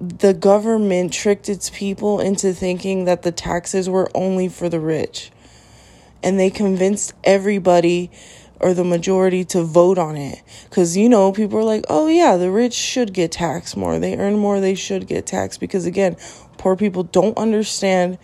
the 0.00 0.34
government 0.34 1.12
tricked 1.12 1.48
its 1.48 1.70
people 1.70 2.20
into 2.20 2.52
thinking 2.52 3.04
that 3.04 3.22
the 3.22 3.32
taxes 3.32 3.88
were 3.88 4.10
only 4.14 4.48
for 4.48 4.68
the 4.68 4.80
rich. 4.80 5.30
And 6.22 6.38
they 6.40 6.50
convinced 6.50 7.12
everybody 7.22 8.10
or 8.60 8.72
the 8.72 8.84
majority 8.84 9.44
to 9.44 9.62
vote 9.62 9.98
on 9.98 10.16
it. 10.16 10.42
Because, 10.68 10.96
you 10.96 11.08
know, 11.08 11.32
people 11.32 11.58
are 11.58 11.64
like, 11.64 11.84
oh, 11.88 12.06
yeah, 12.08 12.36
the 12.36 12.50
rich 12.50 12.72
should 12.72 13.12
get 13.12 13.32
taxed 13.32 13.76
more. 13.76 13.98
They 13.98 14.16
earn 14.16 14.38
more, 14.38 14.60
they 14.60 14.74
should 14.74 15.06
get 15.06 15.26
taxed. 15.26 15.60
Because, 15.60 15.84
again, 15.84 16.16
poor 16.56 16.76
people 16.76 17.02
don't 17.02 17.36
understand 17.36 18.18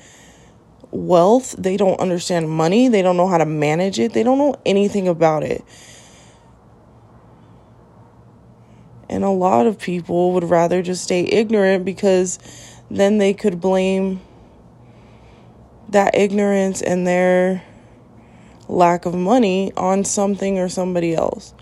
wealth, 0.91 1.55
they 1.59 1.77
don't 1.77 2.01
understand 2.01 2.51
money, 2.51 2.89
they 2.89 3.03
don't 3.03 3.17
know 3.17 3.29
how 3.29 3.39
to 3.39 3.47
manage 3.47 3.99
it, 3.99 4.13
they 4.13 4.23
don't 4.23 4.39
know 4.39 4.57
anything 4.67 5.09
about 5.09 5.43
it. 5.43 5.65
And 9.09 9.25
a 9.25 9.31
lot 9.31 9.67
of 9.67 9.79
people 9.79 10.33
would 10.35 10.45
rather 10.45 10.83
just 10.83 11.03
stay 11.03 11.25
ignorant 11.25 11.85
because 11.85 12.39
then 12.91 13.19
they 13.19 13.35
could 13.35 13.61
blame 13.61 14.21
that 15.89 16.17
ignorance 16.17 16.81
and 16.81 17.07
their 17.07 17.65
lack 18.69 19.07
of 19.07 19.15
money 19.15 19.73
on 19.77 20.05
something 20.05 20.59
or 20.59 20.69
somebody 20.69 21.15
else. 21.15 21.53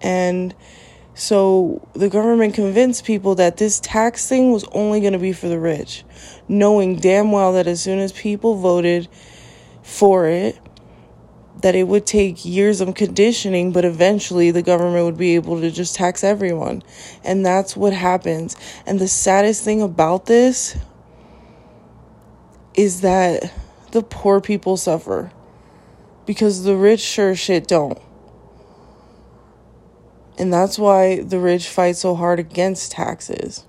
And 0.00 0.54
so 1.18 1.84
the 1.94 2.08
government 2.08 2.54
convinced 2.54 3.04
people 3.04 3.34
that 3.34 3.56
this 3.56 3.80
tax 3.80 4.28
thing 4.28 4.52
was 4.52 4.64
only 4.70 5.00
going 5.00 5.14
to 5.14 5.18
be 5.18 5.32
for 5.32 5.48
the 5.48 5.58
rich, 5.58 6.04
knowing 6.46 6.94
damn 6.94 7.32
well 7.32 7.54
that 7.54 7.66
as 7.66 7.82
soon 7.82 7.98
as 7.98 8.12
people 8.12 8.54
voted 8.54 9.08
for 9.82 10.28
it, 10.28 10.56
that 11.62 11.74
it 11.74 11.88
would 11.88 12.06
take 12.06 12.44
years 12.44 12.80
of 12.80 12.94
conditioning, 12.94 13.72
but 13.72 13.84
eventually 13.84 14.52
the 14.52 14.62
government 14.62 15.06
would 15.06 15.16
be 15.16 15.34
able 15.34 15.60
to 15.60 15.72
just 15.72 15.96
tax 15.96 16.22
everyone. 16.22 16.84
And 17.24 17.44
that's 17.44 17.76
what 17.76 17.92
happens. 17.92 18.54
And 18.86 19.00
the 19.00 19.08
saddest 19.08 19.64
thing 19.64 19.82
about 19.82 20.26
this 20.26 20.76
is 22.74 23.00
that 23.00 23.52
the 23.90 24.04
poor 24.04 24.40
people 24.40 24.76
suffer 24.76 25.32
because 26.26 26.62
the 26.62 26.76
rich 26.76 27.00
sure 27.00 27.34
shit 27.34 27.66
don't. 27.66 27.98
And 30.38 30.52
that's 30.52 30.78
why 30.78 31.20
the 31.20 31.40
rich 31.40 31.68
fight 31.68 31.96
so 31.96 32.14
hard 32.14 32.38
against 32.38 32.92
taxes. 32.92 33.64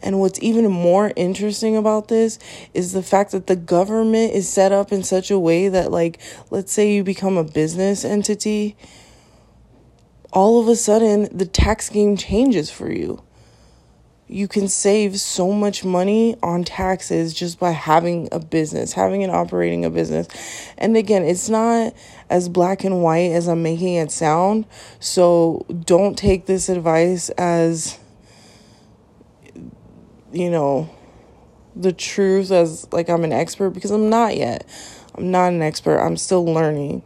And 0.00 0.20
what's 0.20 0.40
even 0.40 0.70
more 0.70 1.12
interesting 1.16 1.76
about 1.76 2.06
this 2.06 2.38
is 2.72 2.92
the 2.92 3.02
fact 3.02 3.32
that 3.32 3.48
the 3.48 3.56
government 3.56 4.32
is 4.32 4.48
set 4.48 4.70
up 4.70 4.92
in 4.92 5.02
such 5.02 5.30
a 5.30 5.38
way 5.38 5.68
that, 5.68 5.90
like, 5.90 6.20
let's 6.50 6.72
say 6.72 6.92
you 6.92 7.02
become 7.02 7.36
a 7.36 7.42
business 7.42 8.04
entity, 8.04 8.76
all 10.32 10.60
of 10.60 10.68
a 10.68 10.76
sudden 10.76 11.28
the 11.36 11.46
tax 11.46 11.88
game 11.88 12.16
changes 12.16 12.70
for 12.70 12.92
you 12.92 13.25
you 14.28 14.48
can 14.48 14.66
save 14.66 15.20
so 15.20 15.52
much 15.52 15.84
money 15.84 16.36
on 16.42 16.64
taxes 16.64 17.32
just 17.32 17.60
by 17.60 17.70
having 17.70 18.28
a 18.32 18.40
business, 18.40 18.92
having 18.92 19.22
and 19.22 19.30
operating 19.30 19.84
a 19.84 19.90
business. 19.90 20.26
And 20.76 20.96
again, 20.96 21.22
it's 21.22 21.48
not 21.48 21.94
as 22.28 22.48
black 22.48 22.82
and 22.82 23.02
white 23.02 23.30
as 23.30 23.46
I'm 23.46 23.62
making 23.62 23.94
it 23.94 24.10
sound. 24.10 24.66
So 24.98 25.64
don't 25.84 26.18
take 26.18 26.46
this 26.46 26.68
advice 26.68 27.28
as, 27.30 27.98
you 30.32 30.50
know, 30.50 30.90
the 31.76 31.92
truth 31.92 32.50
as 32.50 32.90
like 32.92 33.08
I'm 33.08 33.22
an 33.22 33.32
expert 33.32 33.70
because 33.70 33.92
I'm 33.92 34.10
not 34.10 34.36
yet. 34.36 34.66
I'm 35.14 35.30
not 35.30 35.52
an 35.52 35.62
expert. 35.62 35.98
I'm 36.00 36.16
still 36.16 36.44
learning. 36.44 37.02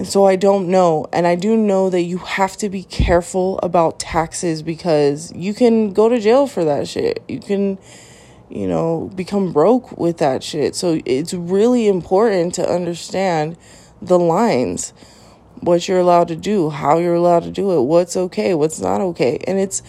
And 0.00 0.08
so 0.08 0.24
I 0.24 0.36
don't 0.36 0.68
know. 0.68 1.04
And 1.12 1.26
I 1.26 1.34
do 1.34 1.58
know 1.58 1.90
that 1.90 2.00
you 2.00 2.16
have 2.16 2.56
to 2.56 2.70
be 2.70 2.84
careful 2.84 3.60
about 3.62 4.00
taxes 4.00 4.62
because 4.62 5.30
you 5.34 5.52
can 5.52 5.92
go 5.92 6.08
to 6.08 6.18
jail 6.18 6.46
for 6.46 6.64
that 6.64 6.88
shit. 6.88 7.22
You 7.28 7.38
can, 7.38 7.78
you 8.48 8.66
know, 8.66 9.10
become 9.14 9.52
broke 9.52 9.98
with 9.98 10.16
that 10.16 10.42
shit. 10.42 10.74
So 10.74 11.02
it's 11.04 11.34
really 11.34 11.86
important 11.86 12.54
to 12.54 12.66
understand 12.66 13.58
the 14.00 14.18
lines, 14.18 14.94
what 15.60 15.86
you're 15.86 15.98
allowed 15.98 16.28
to 16.28 16.36
do, 16.36 16.70
how 16.70 16.96
you're 16.96 17.16
allowed 17.16 17.42
to 17.42 17.50
do 17.50 17.72
it, 17.72 17.82
what's 17.82 18.16
okay, 18.16 18.54
what's 18.54 18.80
not 18.80 19.02
okay. 19.02 19.38
And 19.46 19.58
it's, 19.58 19.82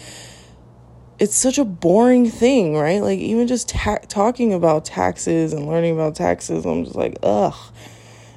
it's 1.18 1.34
such 1.34 1.56
a 1.56 1.64
boring 1.64 2.30
thing, 2.30 2.76
right? 2.76 3.00
Like 3.00 3.18
even 3.18 3.46
just 3.46 3.70
ta- 3.70 4.04
talking 4.08 4.52
about 4.52 4.84
taxes 4.84 5.54
and 5.54 5.66
learning 5.66 5.94
about 5.94 6.16
taxes, 6.16 6.66
I'm 6.66 6.84
just 6.84 6.96
like, 6.96 7.16
ugh 7.22 7.56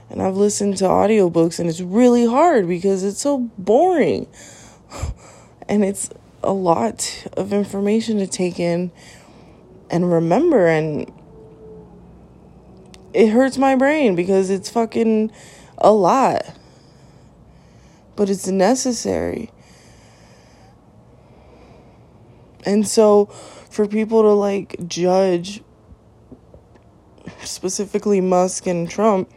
and 0.10 0.22
I've 0.22 0.36
listened 0.36 0.78
to 0.78 0.86
audiobooks 0.86 1.60
and 1.60 1.70
it's 1.70 1.82
really 1.82 2.26
hard 2.26 2.68
because 2.68 3.04
it's 3.04 3.22
so 3.22 3.50
boring. 3.58 4.28
and 5.70 5.84
it's 5.84 6.10
a 6.44 6.54
lot 6.54 7.28
of 7.34 7.52
information 7.52 8.20
to 8.20 8.28
take 8.28 8.60
in 8.60 8.92
and 9.90 10.12
remember 10.12 10.68
and 10.68 11.12
it 13.14 13.30
hurts 13.30 13.58
my 13.58 13.76
brain 13.76 14.16
because 14.16 14.50
it's 14.50 14.70
fucking 14.70 15.32
a 15.78 15.92
lot. 15.92 16.44
But 18.16 18.30
it's 18.30 18.48
necessary. 18.48 19.52
And 22.66 22.88
so 22.88 23.26
for 23.26 23.88
people 23.88 24.22
to 24.24 24.30
like 24.30 24.76
judge 24.88 25.62
specifically 27.44 28.22
Musk 28.22 28.68
and 28.68 28.90
Trump 28.90 29.32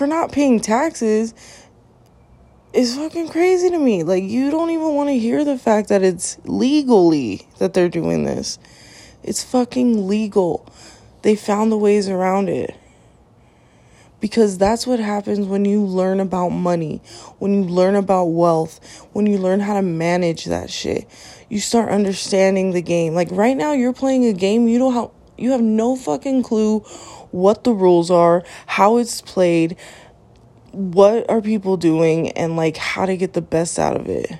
for 0.00 0.06
not 0.06 0.32
paying 0.32 0.58
taxes 0.58 1.34
is 2.72 2.96
fucking 2.96 3.28
crazy 3.28 3.68
to 3.68 3.78
me. 3.78 4.02
Like, 4.02 4.24
you 4.24 4.50
don't 4.50 4.70
even 4.70 4.94
want 4.94 5.10
to 5.10 5.18
hear 5.18 5.44
the 5.44 5.58
fact 5.58 5.90
that 5.90 6.02
it's 6.02 6.38
legally 6.44 7.46
that 7.58 7.74
they're 7.74 7.90
doing 7.90 8.24
this. 8.24 8.58
It's 9.22 9.44
fucking 9.44 10.08
legal. 10.08 10.66
They 11.20 11.36
found 11.36 11.70
the 11.70 11.76
ways 11.76 12.08
around 12.08 12.48
it. 12.48 12.74
Because 14.20 14.56
that's 14.56 14.86
what 14.86 15.00
happens 15.00 15.46
when 15.46 15.66
you 15.66 15.82
learn 15.82 16.18
about 16.18 16.48
money, 16.48 17.02
when 17.38 17.52
you 17.52 17.68
learn 17.68 17.94
about 17.94 18.24
wealth, 18.24 19.06
when 19.12 19.26
you 19.26 19.36
learn 19.36 19.60
how 19.60 19.74
to 19.74 19.82
manage 19.82 20.46
that 20.46 20.70
shit. 20.70 21.06
You 21.50 21.60
start 21.60 21.90
understanding 21.90 22.70
the 22.70 22.80
game. 22.80 23.12
Like 23.12 23.28
right 23.32 23.54
now 23.54 23.72
you're 23.72 23.92
playing 23.92 24.24
a 24.24 24.32
game 24.32 24.66
you 24.66 24.78
don't 24.78 24.94
have 24.94 25.10
you 25.36 25.50
have 25.52 25.62
no 25.62 25.96
fucking 25.96 26.42
clue 26.42 26.84
what 27.30 27.64
the 27.64 27.72
rules 27.72 28.10
are, 28.10 28.42
how 28.66 28.96
it's 28.96 29.20
played, 29.20 29.76
what 30.72 31.28
are 31.30 31.40
people 31.40 31.76
doing, 31.76 32.30
and 32.32 32.56
like 32.56 32.76
how 32.76 33.06
to 33.06 33.16
get 33.16 33.32
the 33.32 33.42
best 33.42 33.78
out 33.78 33.96
of 33.96 34.08
it. 34.08 34.38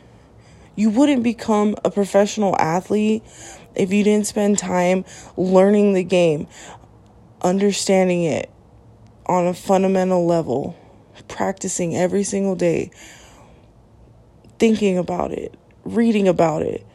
You 0.76 0.90
wouldn't 0.90 1.22
become 1.22 1.76
a 1.84 1.90
professional 1.90 2.56
athlete 2.58 3.22
if 3.74 3.92
you 3.92 4.02
didn't 4.04 4.26
spend 4.26 4.58
time 4.58 5.04
learning 5.36 5.94
the 5.94 6.04
game, 6.04 6.46
understanding 7.42 8.24
it 8.24 8.50
on 9.26 9.46
a 9.46 9.54
fundamental 9.54 10.26
level, 10.26 10.76
practicing 11.28 11.96
every 11.96 12.22
single 12.22 12.56
day, 12.56 12.90
thinking 14.58 14.98
about 14.98 15.32
it, 15.32 15.54
reading 15.84 16.28
about 16.28 16.62
it. 16.62 16.86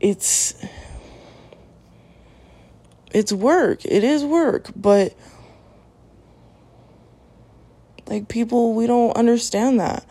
It's 0.00 0.54
it's 3.14 3.32
work. 3.32 3.84
It 3.86 4.04
is 4.04 4.24
work, 4.24 4.70
but 4.76 5.14
like 8.06 8.28
people 8.28 8.74
we 8.74 8.86
don't 8.86 9.16
understand 9.16 9.80
that 9.80 10.04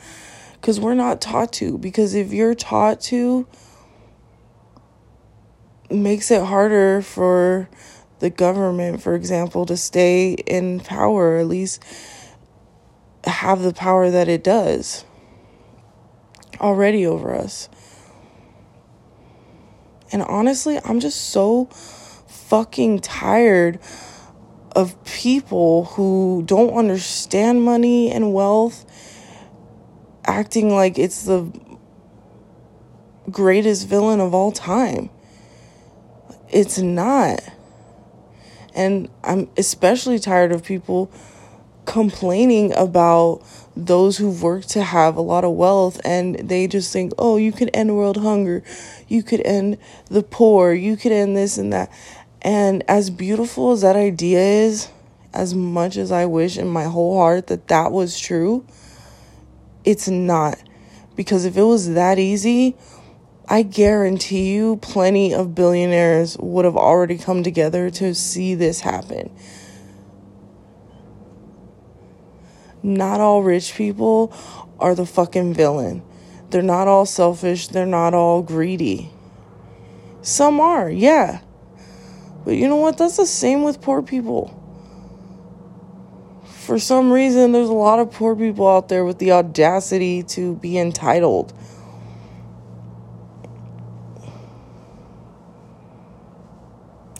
cuz 0.62 0.80
we're 0.80 0.96
not 0.96 1.22
taught 1.22 1.54
to 1.54 1.78
because 1.78 2.16
if 2.16 2.34
you're 2.34 2.56
taught 2.56 3.00
to 3.02 3.46
makes 5.92 6.32
it 6.32 6.42
harder 6.44 7.02
for 7.02 7.70
the 8.20 8.30
government, 8.30 9.02
for 9.02 9.16
example, 9.16 9.66
to 9.66 9.76
stay 9.76 10.32
in 10.32 10.80
power, 10.80 11.38
at 11.38 11.48
least 11.48 11.84
have 13.26 13.62
the 13.62 13.74
power 13.74 14.10
that 14.10 14.28
it 14.28 14.44
does 14.44 15.06
already 16.60 17.06
over 17.06 17.36
us. 17.36 17.68
And 20.12 20.22
honestly, 20.22 20.80
I'm 20.86 21.00
just 21.00 21.30
so 21.30 21.70
fucking 22.54 23.00
tired 23.00 23.80
of 24.76 25.04
people 25.06 25.86
who 25.86 26.44
don't 26.46 26.78
understand 26.78 27.64
money 27.64 28.12
and 28.12 28.32
wealth 28.32 28.86
acting 30.24 30.70
like 30.70 31.00
it's 31.00 31.24
the 31.24 31.52
greatest 33.32 33.88
villain 33.88 34.20
of 34.20 34.36
all 34.36 34.52
time. 34.52 35.10
It's 36.48 36.78
not. 36.78 37.42
And 38.76 39.10
I'm 39.24 39.50
especially 39.58 40.20
tired 40.20 40.52
of 40.52 40.64
people 40.64 41.12
complaining 41.86 42.72
about 42.76 43.42
those 43.76 44.18
who've 44.18 44.44
worked 44.44 44.70
to 44.70 44.84
have 44.84 45.16
a 45.16 45.22
lot 45.22 45.44
of 45.44 45.54
wealth 45.54 46.00
and 46.06 46.36
they 46.36 46.68
just 46.68 46.94
think, 46.94 47.14
oh, 47.18 47.38
you 47.38 47.52
could 47.52 47.72
end 47.74 47.96
world 47.96 48.18
hunger, 48.18 48.64
you 49.08 49.24
could 49.24 49.42
end 49.42 49.80
the 50.12 50.22
poor, 50.22 50.72
you 50.72 50.96
could 50.96 51.12
end 51.12 51.36
this 51.36 51.58
and 51.58 51.74
that. 51.74 51.92
And 52.44 52.84
as 52.90 53.10
beautiful 53.10 53.72
as 53.72 53.82
that 53.82 53.96
idea 53.96 54.40
is, 54.40 54.90
as 55.34 55.56
much 55.56 55.98
as 55.98 56.12
I 56.12 56.26
wish 56.26 56.58
in 56.58 56.68
my 56.68 56.84
whole 56.84 57.18
heart 57.18 57.48
that 57.48 57.68
that 57.70 57.92
was 57.92 58.20
true, 58.20 58.66
it's 59.86 60.08
not. 60.08 60.62
Because 61.16 61.46
if 61.46 61.58
it 61.58 61.64
was 61.64 61.94
that 61.94 62.20
easy, 62.20 62.76
I 63.48 63.62
guarantee 63.64 64.54
you 64.54 64.78
plenty 64.78 65.34
of 65.34 65.56
billionaires 65.56 66.38
would 66.38 66.66
have 66.66 66.78
already 66.78 67.18
come 67.18 67.44
together 67.44 67.90
to 67.92 68.14
see 68.14 68.56
this 68.56 68.82
happen. 68.82 69.32
Not 72.82 73.22
all 73.22 73.44
rich 73.44 73.76
people 73.76 74.34
are 74.80 74.96
the 74.96 75.06
fucking 75.06 75.54
villain. 75.54 76.04
They're 76.50 76.62
not 76.62 76.88
all 76.88 77.06
selfish, 77.06 77.70
they're 77.70 77.86
not 77.86 78.14
all 78.14 78.42
greedy. 78.42 79.10
Some 80.22 80.60
are, 80.60 80.90
yeah. 80.90 81.42
But 82.46 82.56
you 82.56 82.68
know 82.68 82.78
what? 82.78 82.98
That's 82.98 83.18
the 83.18 83.26
same 83.26 83.64
with 83.64 83.82
poor 83.82 84.02
people. 84.02 84.60
For 86.46 86.80
some 86.80 87.12
reason, 87.12 87.52
there's 87.52 87.70
a 87.70 87.74
lot 87.74 88.00
of 88.00 88.12
poor 88.12 88.36
people 88.36 88.68
out 88.68 88.90
there 88.90 89.06
with 89.06 89.20
the 89.20 89.32
audacity 89.32 90.24
to 90.24 90.56
be 90.56 90.78
entitled 90.78 91.54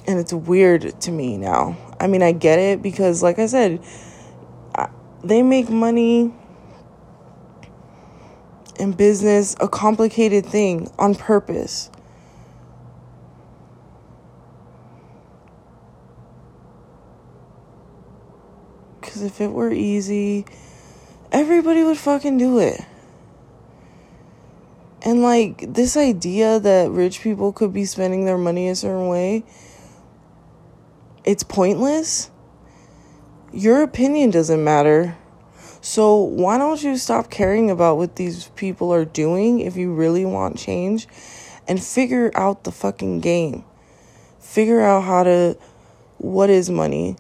and 0.08 0.20
it's 0.20 0.34
weird 0.34 1.00
to 1.02 1.12
me 1.12 1.38
now. 1.38 1.78
I 2.00 2.08
mean, 2.08 2.22
I 2.22 2.32
get 2.34 2.60
it 2.60 2.82
because, 2.82 3.24
like 3.24 3.40
I 3.40 3.46
said, 3.46 3.84
they 5.24 5.42
make 5.42 5.70
money 5.70 6.34
in 8.78 8.92
business 8.92 9.56
a 9.60 9.68
complicated 9.68 10.46
thing 10.46 10.90
on 11.00 11.16
purpose. 11.16 11.90
Because 19.14 19.28
if 19.28 19.40
it 19.42 19.52
were 19.52 19.72
easy, 19.72 20.44
everybody 21.32 21.84
would 21.84 22.00
fucking 22.00 22.40
do 22.40 22.58
it. 22.58 22.82
And 25.04 25.22
like 25.22 25.72
this 25.72 25.96
idea 25.96 26.60
that 26.60 26.90
rich 26.90 27.22
people 27.22 27.54
could 27.54 27.72
be 27.72 27.86
spending 27.86 28.26
their 28.26 28.40
money 28.40 28.70
a 28.70 28.76
certain 28.76 29.10
way 29.10 29.44
it's 31.24 31.44
pointless, 31.44 32.32
your 33.54 33.84
opinion 33.84 34.32
doesn't 34.32 34.64
matter. 34.64 35.16
So, 35.80 36.18
why 36.18 36.58
don't 36.58 36.82
you 36.82 36.98
stop 36.98 37.30
caring 37.30 37.70
about 37.70 37.98
what 37.98 38.16
these 38.16 38.48
people 38.56 38.92
are 38.92 39.06
doing 39.06 39.60
if 39.60 39.78
you 39.78 39.94
really 39.94 40.26
want 40.26 40.58
change 40.58 41.08
and 41.68 41.82
figure 41.82 42.32
out 42.34 42.64
the 42.64 42.72
fucking 42.72 43.20
game? 43.20 43.64
Figure 44.40 44.82
out 44.82 45.04
how 45.04 45.24
to, 45.24 45.56
what 46.18 46.50
is 46.50 46.72
money? 46.72 47.16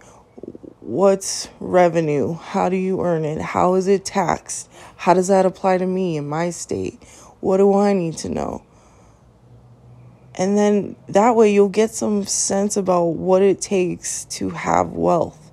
What's 0.86 1.48
revenue? 1.62 2.34
How 2.34 2.68
do 2.68 2.76
you 2.76 3.00
earn 3.02 3.24
it? 3.24 3.40
How 3.40 3.76
is 3.76 3.88
it 3.88 4.04
taxed? 4.04 4.70
How 4.98 5.14
does 5.14 5.30
that 5.30 5.46
apply 5.46 5.78
to 5.78 5.86
me 5.86 6.18
in 6.18 6.28
my 6.28 6.50
state? 6.50 7.02
What 7.40 7.56
do 7.56 7.74
I 7.74 7.94
need 7.94 8.18
to 8.18 8.28
know? 8.28 8.66
And 10.36 10.58
then 10.58 10.98
that 11.08 11.38
way 11.38 11.54
you'll 11.54 11.70
get 11.70 11.92
some 11.92 12.26
sense 12.26 12.76
about 12.76 13.04
what 13.16 13.42
it 13.42 13.62
takes 13.62 14.26
to 14.26 14.50
have 14.50 14.90
wealth. 14.90 15.52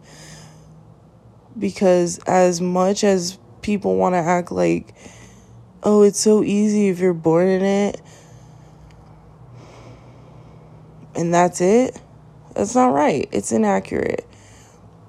Because 1.56 2.18
as 2.26 2.60
much 2.60 3.04
as 3.04 3.38
people 3.62 3.94
want 3.94 4.14
to 4.14 4.18
act 4.18 4.50
like, 4.50 4.96
oh, 5.84 6.02
it's 6.02 6.18
so 6.18 6.42
easy 6.42 6.88
if 6.88 6.98
you're 6.98 7.14
born 7.14 7.46
in 7.46 7.62
it, 7.62 8.00
and 11.14 11.32
that's 11.32 11.60
it, 11.60 12.00
that's 12.56 12.74
not 12.74 12.92
right. 12.92 13.28
It's 13.30 13.52
inaccurate. 13.52 14.26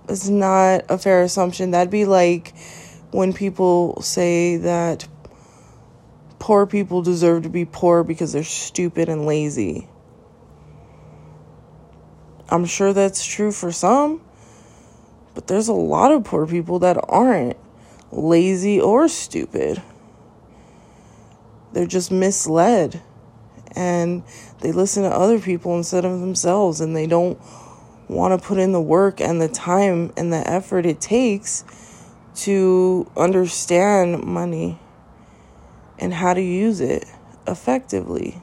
It's 0.09 0.29
not 0.29 0.85
a 0.89 0.97
fair 0.97 1.21
assumption. 1.21 1.71
That'd 1.71 1.91
be 1.91 2.05
like 2.05 2.53
when 3.11 3.33
people 3.33 4.01
say 4.01 4.57
that 4.57 5.07
poor 6.39 6.65
people 6.65 7.01
deserve 7.01 7.43
to 7.43 7.49
be 7.49 7.65
poor 7.65 8.03
because 8.03 8.33
they're 8.33 8.43
stupid 8.43 9.09
and 9.09 9.25
lazy. 9.25 9.87
I'm 12.49 12.65
sure 12.65 12.91
that's 12.91 13.25
true 13.25 13.51
for 13.51 13.71
some, 13.71 14.21
but 15.33 15.47
there's 15.47 15.69
a 15.69 15.73
lot 15.73 16.11
of 16.11 16.25
poor 16.25 16.45
people 16.45 16.79
that 16.79 16.97
aren't 17.07 17.55
lazy 18.11 18.79
or 18.81 19.07
stupid. 19.07 19.81
They're 21.71 21.85
just 21.85 22.11
misled 22.11 23.01
and 23.75 24.23
they 24.59 24.71
listen 24.71 25.03
to 25.03 25.09
other 25.09 25.39
people 25.39 25.77
instead 25.77 26.03
of 26.03 26.19
themselves 26.19 26.81
and 26.81 26.95
they 26.95 27.07
don't 27.07 27.39
want 28.11 28.39
to 28.39 28.47
put 28.47 28.57
in 28.57 28.73
the 28.73 28.81
work 28.81 29.21
and 29.21 29.41
the 29.41 29.47
time 29.47 30.11
and 30.17 30.31
the 30.31 30.47
effort 30.49 30.85
it 30.85 30.99
takes 30.99 31.63
to 32.35 33.09
understand 33.15 34.23
money 34.23 34.77
and 35.97 36.13
how 36.13 36.33
to 36.33 36.41
use 36.41 36.81
it 36.81 37.05
effectively. 37.47 38.41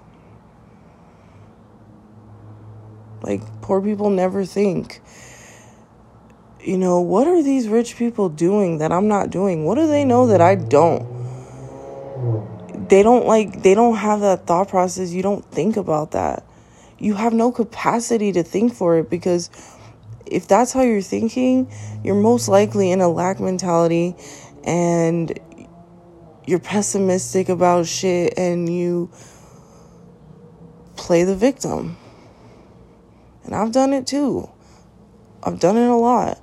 Like, 3.23 3.43
poor 3.61 3.83
people 3.83 4.11
never 4.11 4.45
think, 4.45 5.01
you 6.61 6.79
know, 6.79 7.01
what 7.01 7.27
are 7.27 7.43
these 7.43 7.69
rich 7.69 7.97
people 7.97 8.29
doing 8.29 8.79
that 8.79 8.91
I'm 8.93 9.09
not 9.09 9.31
doing? 9.31 9.65
What 9.65 9.75
do 9.75 9.87
they 9.87 10.05
know 10.05 10.29
that 10.29 10.41
I 10.41 10.55
don't? 10.55 11.07
They 12.89 13.03
don't 13.03 13.27
like, 13.27 13.63
they 13.63 13.75
don't 13.75 13.97
have 13.97 14.21
that 14.21 14.47
thought 14.47 14.69
process. 14.69 15.13
You 15.13 15.23
don't 15.23 15.45
think 15.51 15.77
about 15.77 16.13
that. 16.13 16.48
You 16.99 17.15
have 17.15 17.33
no 17.33 17.53
capacity 17.53 18.33
to 18.33 18.43
think 18.43 18.75
for 18.75 18.99
it 18.99 19.09
because 19.09 19.51
if 20.27 20.49
that's 20.49 20.73
how 20.73 20.83
you're 20.83 21.01
thinking, 21.01 21.71
you're 22.03 22.15
most 22.15 22.49
likely 22.49 22.91
in 22.91 23.01
a 23.01 23.09
lack 23.09 23.41
mentality 23.41 24.17
and 24.65 25.39
you're 26.47 26.59
pessimistic 26.59 27.49
about 27.49 27.87
shit 27.87 28.35
and 28.37 28.69
you 28.69 29.11
play 30.97 31.25
the 31.25 31.37
victim. 31.37 31.97
And 33.45 33.55
I've 33.55 33.73
done 33.73 33.93
it 33.93 34.07
too. 34.07 34.51
I've 35.43 35.61
done 35.61 35.77
it 35.77 35.89
a 35.89 35.95
lot. 35.95 36.41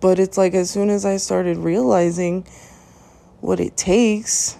But 0.00 0.18
it's 0.18 0.38
like 0.38 0.54
as 0.54 0.70
soon 0.70 0.88
as 0.88 1.04
I 1.04 1.18
started 1.18 1.58
realizing 1.58 2.46
what 3.40 3.60
it 3.60 3.76
takes, 3.76 4.56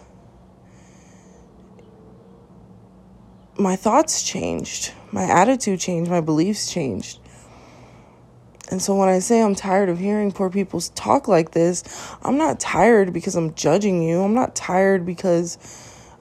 my 3.58 3.76
thoughts 3.76 4.22
changed, 4.22 4.92
my 5.12 5.24
attitude 5.24 5.80
changed, 5.80 6.10
my 6.10 6.20
beliefs 6.20 6.70
changed. 6.70 7.20
And 8.70 8.82
so 8.82 8.96
when 8.96 9.08
I 9.08 9.20
say 9.20 9.40
I'm 9.40 9.54
tired 9.54 9.88
of 9.88 9.98
hearing 9.98 10.32
poor 10.32 10.50
people 10.50 10.80
talk 10.80 11.28
like 11.28 11.52
this, 11.52 11.84
I'm 12.22 12.36
not 12.36 12.58
tired 12.58 13.12
because 13.12 13.36
I'm 13.36 13.54
judging 13.54 14.02
you. 14.02 14.20
I'm 14.22 14.34
not 14.34 14.56
tired 14.56 15.06
because 15.06 15.56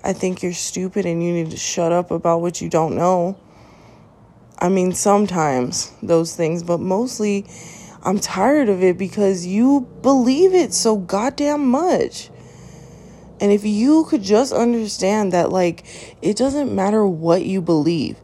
I 0.04 0.14
think 0.14 0.44
you're 0.44 0.54
stupid 0.54 1.06
and 1.08 1.24
you 1.24 1.34
need 1.34 1.52
to 1.52 1.58
shut 1.58 1.92
up 1.92 2.12
about 2.12 2.42
what 2.42 2.62
you 2.62 2.70
don't 2.70 2.96
know. 2.96 3.38
I 4.60 4.70
mean, 4.70 4.94
sometimes 4.94 5.92
those 6.04 6.36
things, 6.36 6.62
but 6.62 6.80
mostly 6.80 7.46
I'm 8.04 8.20
tired 8.20 8.70
of 8.70 8.84
it 8.84 8.98
because 8.98 9.48
you 9.48 9.90
believe 10.04 10.54
it 10.54 10.74
so 10.74 10.98
goddamn 10.98 11.68
much. 11.68 12.30
And 13.40 13.52
if 13.52 13.66
you 13.66 14.06
could 14.06 14.24
just 14.24 14.54
understand 14.54 15.34
that, 15.34 15.52
like, 15.52 15.84
it 16.22 16.38
doesn't 16.38 16.74
matter 16.74 17.06
what 17.06 17.44
you 17.44 17.62
believe, 17.62 18.18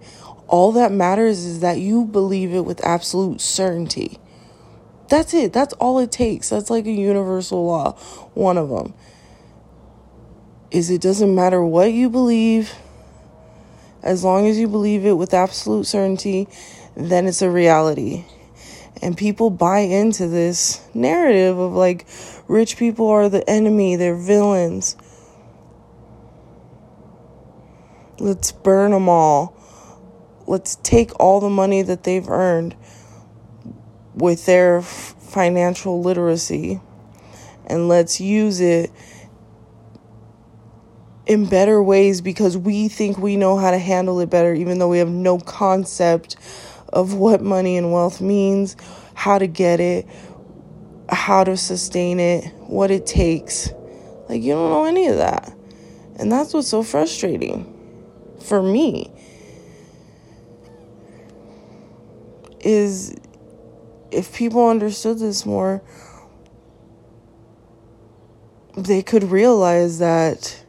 all 0.48 0.72
that 0.74 0.92
matters 0.92 1.46
is 1.46 1.60
that 1.62 1.80
you 1.80 2.06
believe 2.06 2.54
it 2.54 2.66
with 2.66 2.84
absolute 2.86 3.42
certainty. 3.42 4.20
That's 5.10 5.34
it. 5.34 5.52
That's 5.52 5.74
all 5.74 6.00
it 6.00 6.12
takes. 6.12 6.50
That's 6.50 6.70
like 6.70 6.86
a 6.86 6.92
universal 6.92 7.66
law. 7.66 7.94
One 8.34 8.58
of 8.58 8.70
them 8.70 8.94
is 10.72 10.90
it 10.90 11.02
doesn't 11.02 11.36
matter 11.36 11.64
what 11.64 11.92
you 11.92 12.10
believe, 12.10 12.74
as 14.02 14.24
long 14.24 14.48
as 14.48 14.58
you 14.58 14.68
believe 14.68 15.06
it 15.06 15.14
with 15.14 15.34
absolute 15.34 15.86
certainty, 15.86 16.48
then 16.96 17.28
it's 17.28 17.42
a 17.42 17.50
reality. 17.50 18.26
And 19.02 19.18
people 19.18 19.50
buy 19.50 19.80
into 19.80 20.28
this 20.28 20.82
narrative 20.94 21.58
of 21.58 21.74
like 21.74 22.08
rich 22.52 22.78
people 22.78 23.08
are 23.08 23.30
the 23.30 23.50
enemy, 23.50 23.96
they're 23.96 24.16
villains. 24.16 24.98
Let's 28.20 28.52
burn 28.52 28.92
them 28.92 29.08
all. 29.08 29.56
Let's 30.46 30.76
take 30.76 31.18
all 31.20 31.40
the 31.40 31.50
money 31.50 31.82
that 31.82 32.04
they've 32.04 32.28
earned 32.28 32.76
with 34.14 34.46
their 34.46 34.82
financial 34.82 36.02
literacy 36.02 36.82
and 37.68 37.88
let's 37.88 38.20
use 38.20 38.60
it 38.60 38.92
in 41.26 41.46
better 41.46 41.82
ways 41.82 42.20
because 42.20 42.58
we 42.58 42.90
think 42.90 43.18
we 43.18 43.38
know 43.38 43.58
how 43.58 43.72
to 43.72 43.78
handle 43.78 44.20
it 44.20 44.30
better, 44.30 44.54
even 44.54 44.78
though 44.78 44.90
we 44.90 44.98
have 44.98 45.10
no 45.10 45.40
concept 45.40 46.36
of 46.90 47.14
what 47.14 47.42
money 47.42 47.78
and 47.78 47.94
wealth 47.94 48.20
means, 48.20 48.76
how 49.14 49.38
to 49.38 49.48
get 49.48 49.80
it, 49.80 50.06
how 51.12 51.44
to 51.44 51.58
sustain 51.58 52.20
it, 52.20 52.46
what 52.60 52.92
it 52.92 53.06
takes. 53.06 53.72
Like, 54.30 54.42
you 54.42 54.54
don't 54.54 54.70
know 54.70 54.86
any 54.86 55.08
of 55.08 55.18
that. 55.18 55.54
And 56.18 56.32
that's 56.32 56.54
what's 56.54 56.68
so 56.68 56.84
frustrating 56.84 57.74
for 58.42 58.62
me. 58.62 59.12
Is 62.60 63.16
if 64.12 64.34
people 64.36 64.70
understood 64.70 65.20
this 65.20 65.46
more, 65.46 65.82
they 68.78 69.02
could 69.02 69.24
realize 69.24 70.00
that 70.00 70.64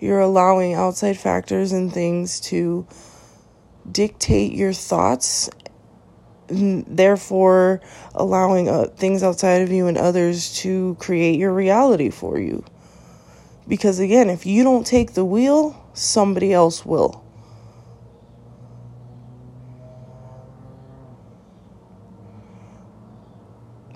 you're 0.00 0.20
allowing 0.20 0.74
outside 0.74 1.18
factors 1.18 1.72
and 1.72 1.92
things 1.92 2.40
to 2.40 2.86
dictate 3.90 4.52
your 4.52 4.72
thoughts 4.72 5.50
therefore 6.48 7.80
allowing 8.14 8.68
uh, 8.68 8.84
things 8.96 9.22
outside 9.22 9.62
of 9.62 9.70
you 9.70 9.86
and 9.86 9.96
others 9.96 10.54
to 10.58 10.96
create 11.00 11.38
your 11.38 11.52
reality 11.52 12.10
for 12.10 12.38
you. 12.38 12.64
Because 13.66 13.98
again 13.98 14.28
if 14.28 14.44
you 14.44 14.62
don't 14.62 14.86
take 14.86 15.14
the 15.14 15.24
wheel 15.24 15.80
somebody 15.94 16.52
else 16.52 16.84
will. 16.84 17.24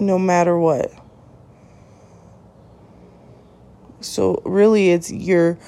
No 0.01 0.19
matter 0.19 0.59
what. 0.59 0.93
So 4.01 4.41
really 4.45 4.91
it's 4.91 5.11
your 5.11 5.59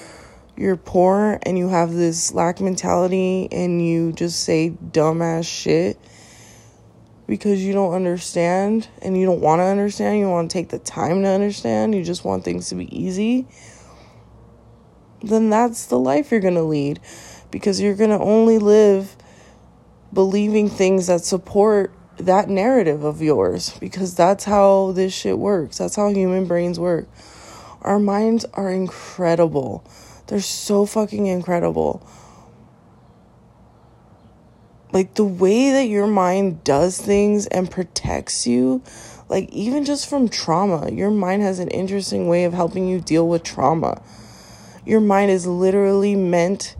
you're 0.55 0.77
poor 0.77 1.39
and 1.43 1.57
you 1.57 1.69
have 1.69 1.93
this 1.93 2.33
lack 2.33 2.61
mentality 2.61 3.47
and 3.51 3.85
you 3.85 4.13
just 4.13 4.43
say 4.43 4.71
dumbass 4.91 5.45
shit 5.45 5.97
because 7.31 7.63
you 7.63 7.71
don't 7.71 7.93
understand 7.93 8.89
and 9.01 9.17
you 9.17 9.25
don't 9.25 9.39
want 9.39 9.61
to 9.61 9.63
understand, 9.63 10.19
you 10.19 10.27
want 10.27 10.51
to 10.51 10.53
take 10.53 10.67
the 10.67 10.79
time 10.79 11.21
to 11.21 11.29
understand, 11.29 11.95
you 11.95 12.03
just 12.03 12.25
want 12.25 12.43
things 12.43 12.67
to 12.67 12.75
be 12.75 12.93
easy, 12.93 13.47
then 15.23 15.49
that's 15.49 15.85
the 15.85 15.97
life 15.97 16.29
you're 16.29 16.41
going 16.41 16.55
to 16.55 16.61
lead 16.61 16.99
because 17.49 17.79
you're 17.79 17.95
going 17.95 18.09
to 18.09 18.19
only 18.19 18.59
live 18.59 19.15
believing 20.11 20.69
things 20.69 21.07
that 21.07 21.21
support 21.21 21.93
that 22.17 22.49
narrative 22.49 23.05
of 23.05 23.21
yours 23.21 23.77
because 23.79 24.13
that's 24.13 24.43
how 24.43 24.91
this 24.91 25.13
shit 25.13 25.39
works. 25.39 25.77
That's 25.77 25.95
how 25.95 26.09
human 26.09 26.47
brains 26.47 26.81
work. 26.81 27.07
Our 27.81 27.97
minds 27.97 28.43
are 28.55 28.69
incredible 28.69 29.89
they're 30.31 30.39
so 30.39 30.85
fucking 30.85 31.27
incredible. 31.27 32.07
Like 34.91 35.13
the 35.15 35.25
way 35.25 35.71
that 35.71 35.85
your 35.87 36.07
mind 36.07 36.63
does 36.63 36.99
things 36.99 37.47
and 37.47 37.69
protects 37.71 38.45
you, 38.45 38.81
like 39.29 39.49
even 39.49 39.85
just 39.85 40.09
from 40.09 40.27
trauma, 40.27 40.91
your 40.91 41.11
mind 41.11 41.41
has 41.43 41.59
an 41.59 41.69
interesting 41.69 42.27
way 42.27 42.43
of 42.43 42.53
helping 42.53 42.87
you 42.87 42.99
deal 42.99 43.27
with 43.27 43.43
trauma. 43.43 44.01
Your 44.85 44.99
mind 44.99 45.31
is 45.31 45.47
literally 45.47 46.15
meant 46.15 46.75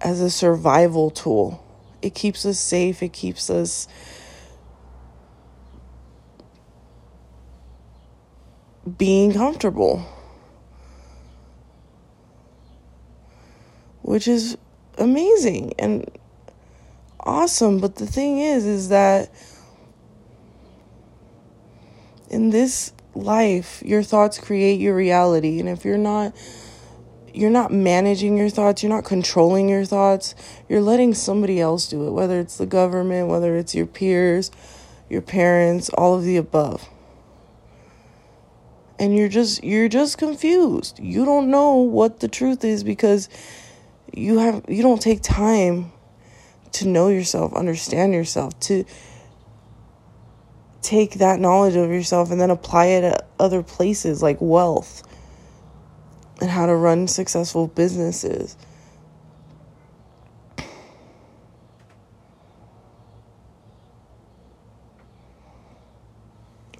as 0.00 0.20
a 0.20 0.30
survival 0.30 1.10
tool. 1.10 1.64
It 2.00 2.14
keeps 2.14 2.46
us 2.46 2.58
safe, 2.58 3.02
it 3.02 3.12
keeps 3.12 3.50
us 3.50 3.88
being 8.96 9.32
comfortable. 9.32 10.06
which 14.08 14.26
is 14.26 14.56
amazing 14.96 15.74
and 15.78 16.10
awesome. 17.20 17.78
But 17.78 17.96
the 17.96 18.06
thing 18.06 18.38
is, 18.38 18.64
is 18.64 18.88
that 18.88 19.30
in 22.30 22.50
this 22.50 22.92
life, 23.14 23.82
your 23.84 24.02
thoughts 24.02 24.38
create 24.38 24.80
your 24.80 24.94
reality. 24.94 25.60
And 25.60 25.68
if 25.68 25.84
you're 25.84 25.98
not 25.98 26.34
you're 27.34 27.50
not 27.50 27.70
managing 27.70 28.36
your 28.36 28.48
thoughts, 28.48 28.82
you're 28.82 28.90
not 28.90 29.04
controlling 29.04 29.68
your 29.68 29.84
thoughts, 29.84 30.34
you're 30.68 30.80
letting 30.80 31.14
somebody 31.14 31.60
else 31.60 31.86
do 31.86 32.08
it, 32.08 32.10
whether 32.10 32.40
it's 32.40 32.56
the 32.56 32.66
government, 32.66 33.28
whether 33.28 33.56
it's 33.56 33.76
your 33.76 33.86
peers, 33.86 34.50
your 35.08 35.22
parents, 35.22 35.88
all 35.90 36.16
of 36.16 36.24
the 36.24 36.36
above. 36.36 36.88
And 38.98 39.14
you're 39.14 39.28
just 39.28 39.62
you're 39.62 39.88
just 39.88 40.18
confused. 40.18 40.98
You 40.98 41.24
don't 41.24 41.50
know 41.50 41.74
what 41.74 42.18
the 42.18 42.28
truth 42.28 42.64
is 42.64 42.82
because 42.82 43.28
you 44.12 44.38
have 44.38 44.64
you 44.68 44.82
don't 44.82 45.00
take 45.00 45.22
time 45.22 45.92
to 46.72 46.88
know 46.88 47.08
yourself, 47.08 47.54
understand 47.54 48.12
yourself, 48.12 48.58
to 48.60 48.84
take 50.82 51.14
that 51.14 51.40
knowledge 51.40 51.76
of 51.76 51.90
yourself 51.90 52.30
and 52.30 52.40
then 52.40 52.50
apply 52.50 52.86
it 52.86 53.04
at 53.04 53.28
other 53.38 53.62
places 53.62 54.22
like 54.22 54.38
wealth 54.40 55.02
and 56.40 56.50
how 56.50 56.66
to 56.66 56.74
run 56.74 57.08
successful 57.08 57.66
businesses. 57.66 58.56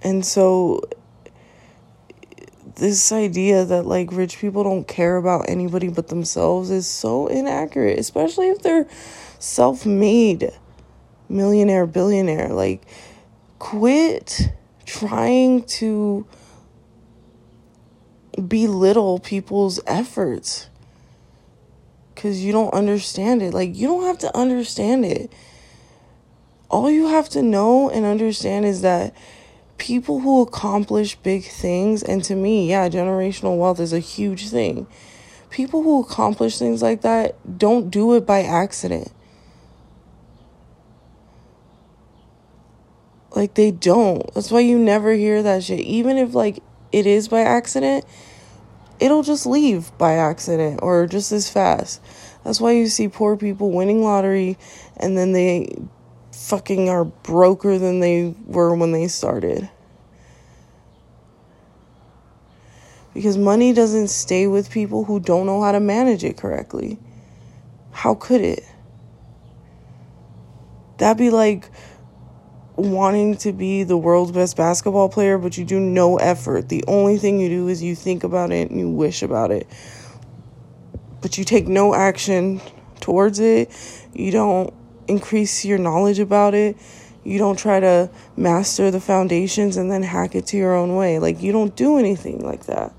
And 0.03 0.25
so 0.25 0.83
this 2.77 3.11
idea 3.11 3.65
that 3.65 3.85
like 3.85 4.13
rich 4.13 4.39
people 4.39 4.63
don't 4.63 4.87
care 4.87 5.17
about 5.17 5.47
anybody 5.49 5.89
but 5.89 6.09
themselves 6.09 6.71
is 6.71 6.87
so 6.87 7.27
inaccurate, 7.27 7.99
especially 7.99 8.49
if 8.49 8.63
they're 8.63 8.87
self 9.39 9.87
made 9.87 10.51
millionaire, 11.29 11.87
billionaire. 11.87 12.49
Like, 12.49 12.83
quit 13.59 14.51
trying 14.85 15.65
to 15.65 16.27
belittle 18.47 19.19
people's 19.19 19.81
efforts 19.87 20.69
because 22.15 22.43
you 22.43 22.53
don't 22.53 22.73
understand 22.75 23.43
it. 23.43 23.55
Like, 23.55 23.77
you 23.77 23.87
don't 23.87 24.05
have 24.05 24.19
to 24.19 24.37
understand 24.37 25.05
it. 25.05 25.33
All 26.71 26.91
you 26.91 27.09
have 27.09 27.29
to 27.31 27.43
know 27.43 27.89
and 27.89 28.05
understand 28.05 28.65
is 28.65 28.83
that 28.83 29.15
people 29.79 30.21
who 30.21 30.43
accomplish 30.43 31.15
big 31.17 31.45
things, 31.45 32.03
and 32.03 32.23
to 32.25 32.35
me, 32.35 32.69
yeah, 32.69 32.89
generational 32.89 33.57
wealth 33.57 33.81
is 33.81 33.93
a 33.93 34.01
huge 34.01 34.49
thing. 34.49 34.87
People 35.51 35.83
who 35.83 36.03
accomplish 36.03 36.59
things 36.59 36.83
like 36.83 37.03
that 37.03 37.37
don't 37.59 37.91
do 37.91 38.15
it 38.15 38.27
by 38.27 38.43
accident. 38.43 39.13
Like 43.39 43.55
they 43.55 43.71
don't. 43.71 44.35
That's 44.35 44.51
why 44.51 44.59
you 44.59 44.77
never 44.77 45.13
hear 45.13 45.45
that 45.45 45.63
shit. 45.63 45.79
Even 45.79 46.17
if 46.17 46.35
like 46.35 46.59
it 46.91 47.07
is 47.07 47.29
by 47.29 47.43
accident, 47.43 48.05
it'll 48.99 49.23
just 49.23 49.47
leave 49.47 49.97
by 49.97 50.15
accident 50.15 50.81
or 50.83 51.07
just 51.07 51.31
as 51.31 51.49
fast. 51.49 52.03
That's 52.43 52.61
why 52.61 52.73
you 52.73 52.89
see 52.89 53.07
poor 53.07 53.37
people 53.37 53.71
winning 53.71 54.03
lottery 54.03 54.59
and 54.97 55.17
then 55.17 55.35
they 55.35 55.73
fucking 56.33 56.89
are 56.89 57.05
broker 57.05 57.79
than 57.79 58.01
they 58.01 58.35
were 58.45 58.75
when 58.75 58.91
they 58.91 59.07
started. 59.07 59.71
Because 63.15 63.39
money 63.39 63.73
doesn't 63.73 64.09
stay 64.09 64.49
with 64.49 64.69
people 64.69 65.05
who 65.05 65.21
don't 65.21 65.47
know 65.47 65.63
how 65.63 65.71
to 65.71 65.79
manage 65.79 66.25
it 66.25 66.37
correctly. 66.37 66.99
How 67.93 68.17
could 68.17 68.41
it? 68.41 68.65
That'd 70.97 71.19
be 71.19 71.31
like 71.31 71.71
wanting 72.79 73.37
to 73.39 73.53
be 73.53 73.83
the 73.83 73.97
world's 73.97 74.31
best 74.31 74.57
basketball 74.57 75.09
player, 75.09 75.37
but 75.37 75.59
you 75.59 75.65
do 75.65 75.81
no 75.81 76.17
effort. 76.17 76.69
The 76.69 76.85
only 76.87 77.19
thing 77.19 77.41
you 77.41 77.49
do 77.49 77.69
is 77.69 77.83
you 77.83 77.97
think 77.97 78.23
about 78.23 78.53
it 78.53 78.71
and 78.71 78.79
you 78.79 78.89
wish 78.89 79.23
about 79.23 79.51
it. 79.51 79.67
But 81.21 81.37
you 81.37 81.45
take 81.45 81.67
no 81.67 81.95
action 81.95 82.61
towards 83.01 83.41
it. 83.41 83.73
You 84.15 84.31
don't 84.31 84.73
increase 85.09 85.65
your 85.65 85.79
knowledge 85.79 86.21
about 86.21 86.55
it. 86.55 86.77
You 87.25 87.39
don't 87.39 87.59
try 87.59 87.81
to 87.81 88.11
master 88.37 88.93
the 88.93 89.01
foundations 89.01 89.77
and 89.77 89.91
then 89.91 90.05
hack 90.05 90.37
it 90.37 90.47
to 90.47 90.57
your 90.57 90.75
own 90.75 90.95
way. 90.95 91.19
Like, 91.19 91.43
you 91.43 91.51
don't 91.51 91.75
do 91.75 91.99
anything 91.99 92.45
like 92.45 92.67
that. 92.67 92.95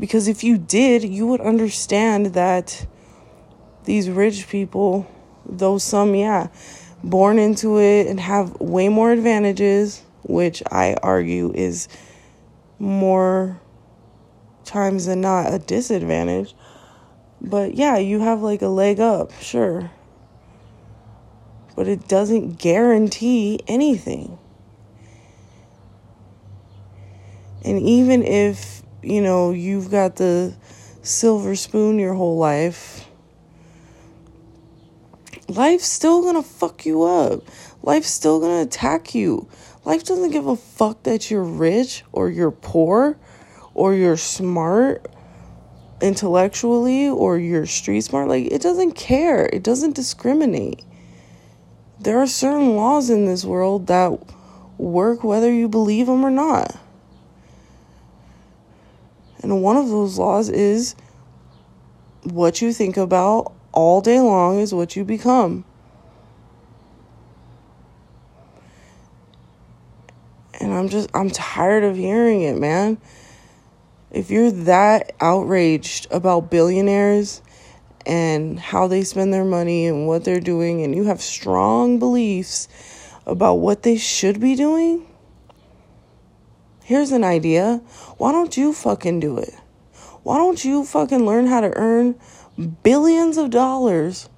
Because 0.00 0.26
if 0.26 0.42
you 0.42 0.58
did, 0.58 1.04
you 1.04 1.28
would 1.28 1.40
understand 1.40 2.34
that 2.34 2.86
these 3.84 4.10
rich 4.10 4.48
people, 4.48 5.06
though 5.46 5.78
some, 5.78 6.16
yeah, 6.16 6.48
born 7.04 7.38
into 7.38 7.78
it 7.78 8.06
and 8.06 8.18
have 8.18 8.58
way 8.60 8.88
more 8.88 9.12
advantages, 9.12 10.02
which 10.22 10.62
I 10.70 10.96
argue 11.02 11.52
is 11.54 11.88
more 12.78 13.60
times 14.64 15.06
than 15.06 15.20
not 15.20 15.52
a 15.52 15.58
disadvantage. 15.58 16.54
But 17.40 17.74
yeah, 17.74 17.98
you 17.98 18.20
have 18.20 18.40
like 18.42 18.62
a 18.62 18.68
leg 18.68 19.00
up, 19.00 19.32
sure. 19.40 19.90
But 21.76 21.88
it 21.88 22.08
doesn't 22.08 22.58
guarantee 22.58 23.60
anything. 23.68 24.38
And 27.64 27.80
even 27.80 28.22
if, 28.22 28.82
you 29.02 29.20
know, 29.20 29.50
you've 29.50 29.90
got 29.90 30.16
the 30.16 30.54
silver 31.02 31.56
spoon 31.56 31.98
your 31.98 32.14
whole 32.14 32.38
life, 32.38 32.93
life's 35.48 35.86
still 35.86 36.22
gonna 36.22 36.42
fuck 36.42 36.86
you 36.86 37.02
up. 37.02 37.42
Life's 37.82 38.10
still 38.10 38.40
gonna 38.40 38.62
attack 38.62 39.14
you. 39.14 39.48
Life 39.84 40.04
doesn't 40.04 40.30
give 40.30 40.46
a 40.46 40.56
fuck 40.56 41.02
that 41.02 41.30
you're 41.30 41.44
rich 41.44 42.04
or 42.12 42.30
you're 42.30 42.50
poor 42.50 43.18
or 43.74 43.94
you're 43.94 44.16
smart 44.16 45.10
intellectually 46.00 47.08
or 47.08 47.38
you're 47.38 47.66
street 47.66 48.02
smart. 48.02 48.28
Like, 48.28 48.46
it 48.46 48.62
doesn't 48.62 48.92
care. 48.92 49.46
It 49.46 49.62
doesn't 49.62 49.94
discriminate. 49.94 50.82
There 52.00 52.18
are 52.18 52.26
certain 52.26 52.76
laws 52.76 53.10
in 53.10 53.26
this 53.26 53.44
world 53.44 53.86
that 53.88 54.18
work 54.78 55.22
whether 55.22 55.52
you 55.52 55.68
believe 55.68 56.06
them 56.06 56.24
or 56.24 56.30
not. 56.30 56.76
And 59.42 59.62
one 59.62 59.76
of 59.76 59.88
those 59.88 60.18
laws 60.18 60.48
is 60.48 60.94
what 62.22 62.62
you 62.62 62.72
think 62.72 62.96
about 62.96 63.52
all 63.74 64.00
day 64.00 64.20
long 64.20 64.60
is 64.60 64.72
what 64.72 64.96
you 64.96 65.04
become. 65.04 65.64
And 70.60 70.72
I'm 70.72 70.88
just, 70.88 71.10
I'm 71.12 71.28
tired 71.28 71.84
of 71.84 71.96
hearing 71.96 72.42
it, 72.42 72.56
man. 72.56 72.98
If 74.10 74.30
you're 74.30 74.52
that 74.52 75.12
outraged 75.20 76.06
about 76.12 76.50
billionaires 76.50 77.42
and 78.06 78.58
how 78.60 78.86
they 78.86 79.02
spend 79.02 79.34
their 79.34 79.44
money 79.44 79.86
and 79.86 80.06
what 80.06 80.24
they're 80.24 80.40
doing, 80.40 80.82
and 80.82 80.94
you 80.94 81.04
have 81.04 81.20
strong 81.20 81.98
beliefs 81.98 82.68
about 83.26 83.54
what 83.54 83.82
they 83.82 83.96
should 83.96 84.40
be 84.40 84.54
doing, 84.54 85.04
here's 86.84 87.10
an 87.10 87.24
idea. 87.24 87.82
Why 88.16 88.30
don't 88.30 88.56
you 88.56 88.72
fucking 88.72 89.18
do 89.18 89.36
it? 89.38 89.54
Why 90.22 90.38
don't 90.38 90.64
you 90.64 90.84
fucking 90.84 91.26
learn 91.26 91.48
how 91.48 91.60
to 91.60 91.76
earn 91.76 92.14
billions 92.82 93.36
of 93.36 93.50
dollars 93.50 94.28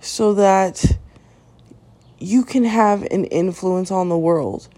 so 0.00 0.34
that 0.34 0.98
you 2.18 2.44
can 2.44 2.64
have 2.64 3.02
an 3.04 3.24
influence 3.26 3.90
on 3.90 4.08
the 4.08 4.18
world. 4.18 4.68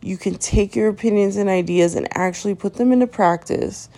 You 0.00 0.16
can 0.16 0.36
take 0.36 0.74
your 0.74 0.88
opinions 0.88 1.36
and 1.36 1.48
ideas 1.48 1.94
and 1.94 2.08
actually 2.16 2.54
put 2.54 2.74
them 2.74 2.92
into 2.92 3.06
practice. 3.06 3.88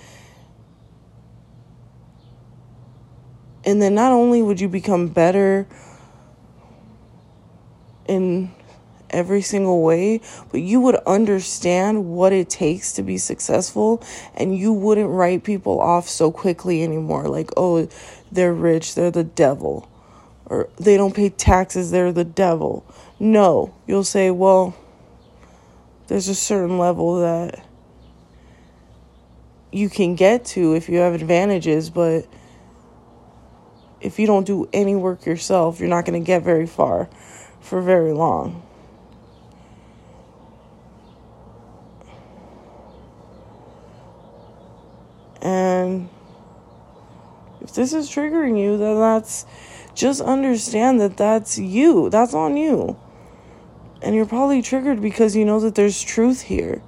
And 3.64 3.80
then 3.80 3.94
not 3.94 4.12
only 4.12 4.42
would 4.42 4.60
you 4.60 4.68
become 4.68 5.08
better 5.08 5.66
in 8.06 8.50
every 9.14 9.40
single 9.40 9.82
way, 9.82 10.20
but 10.50 10.60
you 10.60 10.80
would 10.80 10.96
understand 11.06 12.06
what 12.06 12.32
it 12.32 12.50
takes 12.50 12.92
to 12.92 13.02
be 13.02 13.16
successful 13.16 14.02
and 14.34 14.58
you 14.58 14.72
wouldn't 14.72 15.08
write 15.08 15.44
people 15.44 15.80
off 15.80 16.08
so 16.08 16.30
quickly 16.30 16.82
anymore. 16.82 17.28
Like, 17.28 17.50
oh, 17.56 17.88
they're 18.30 18.52
rich, 18.52 18.94
they're 18.94 19.10
the 19.10 19.24
devil. 19.24 19.88
Or 20.46 20.68
they 20.76 20.96
don't 20.96 21.14
pay 21.14 21.30
taxes, 21.30 21.90
they're 21.90 22.12
the 22.12 22.24
devil. 22.24 22.84
No, 23.18 23.74
you'll 23.86 24.04
say, 24.04 24.30
well, 24.30 24.76
there's 26.08 26.28
a 26.28 26.34
certain 26.34 26.78
level 26.78 27.20
that 27.20 27.64
you 29.72 29.88
can 29.88 30.14
get 30.14 30.44
to 30.44 30.74
if 30.74 30.88
you 30.88 30.98
have 30.98 31.14
advantages, 31.14 31.90
but 31.90 32.26
if 34.00 34.18
you 34.18 34.26
don't 34.26 34.46
do 34.46 34.68
any 34.72 34.94
work 34.94 35.24
yourself, 35.24 35.80
you're 35.80 35.88
not 35.88 36.04
going 36.04 36.20
to 36.20 36.24
get 36.24 36.42
very 36.42 36.66
far 36.66 37.08
for 37.60 37.80
very 37.80 38.12
long. 38.12 38.62
And 45.44 46.08
if 47.60 47.74
this 47.74 47.92
is 47.92 48.08
triggering 48.08 48.58
you, 48.58 48.78
then 48.78 48.98
that's 48.98 49.44
just 49.94 50.22
understand 50.22 51.00
that 51.00 51.18
that's 51.18 51.58
you. 51.58 52.08
That's 52.08 52.34
on 52.34 52.56
you. 52.56 52.96
And 54.02 54.14
you're 54.14 54.26
probably 54.26 54.62
triggered 54.62 55.00
because 55.00 55.36
you 55.36 55.44
know 55.44 55.60
that 55.60 55.74
there's 55.74 56.02
truth 56.02 56.42
here. 56.42 56.82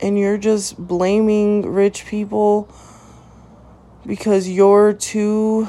And 0.00 0.18
you're 0.18 0.38
just 0.38 0.78
blaming 0.78 1.62
rich 1.72 2.06
people 2.06 2.68
because 4.06 4.48
you're 4.48 4.92
too 4.92 5.66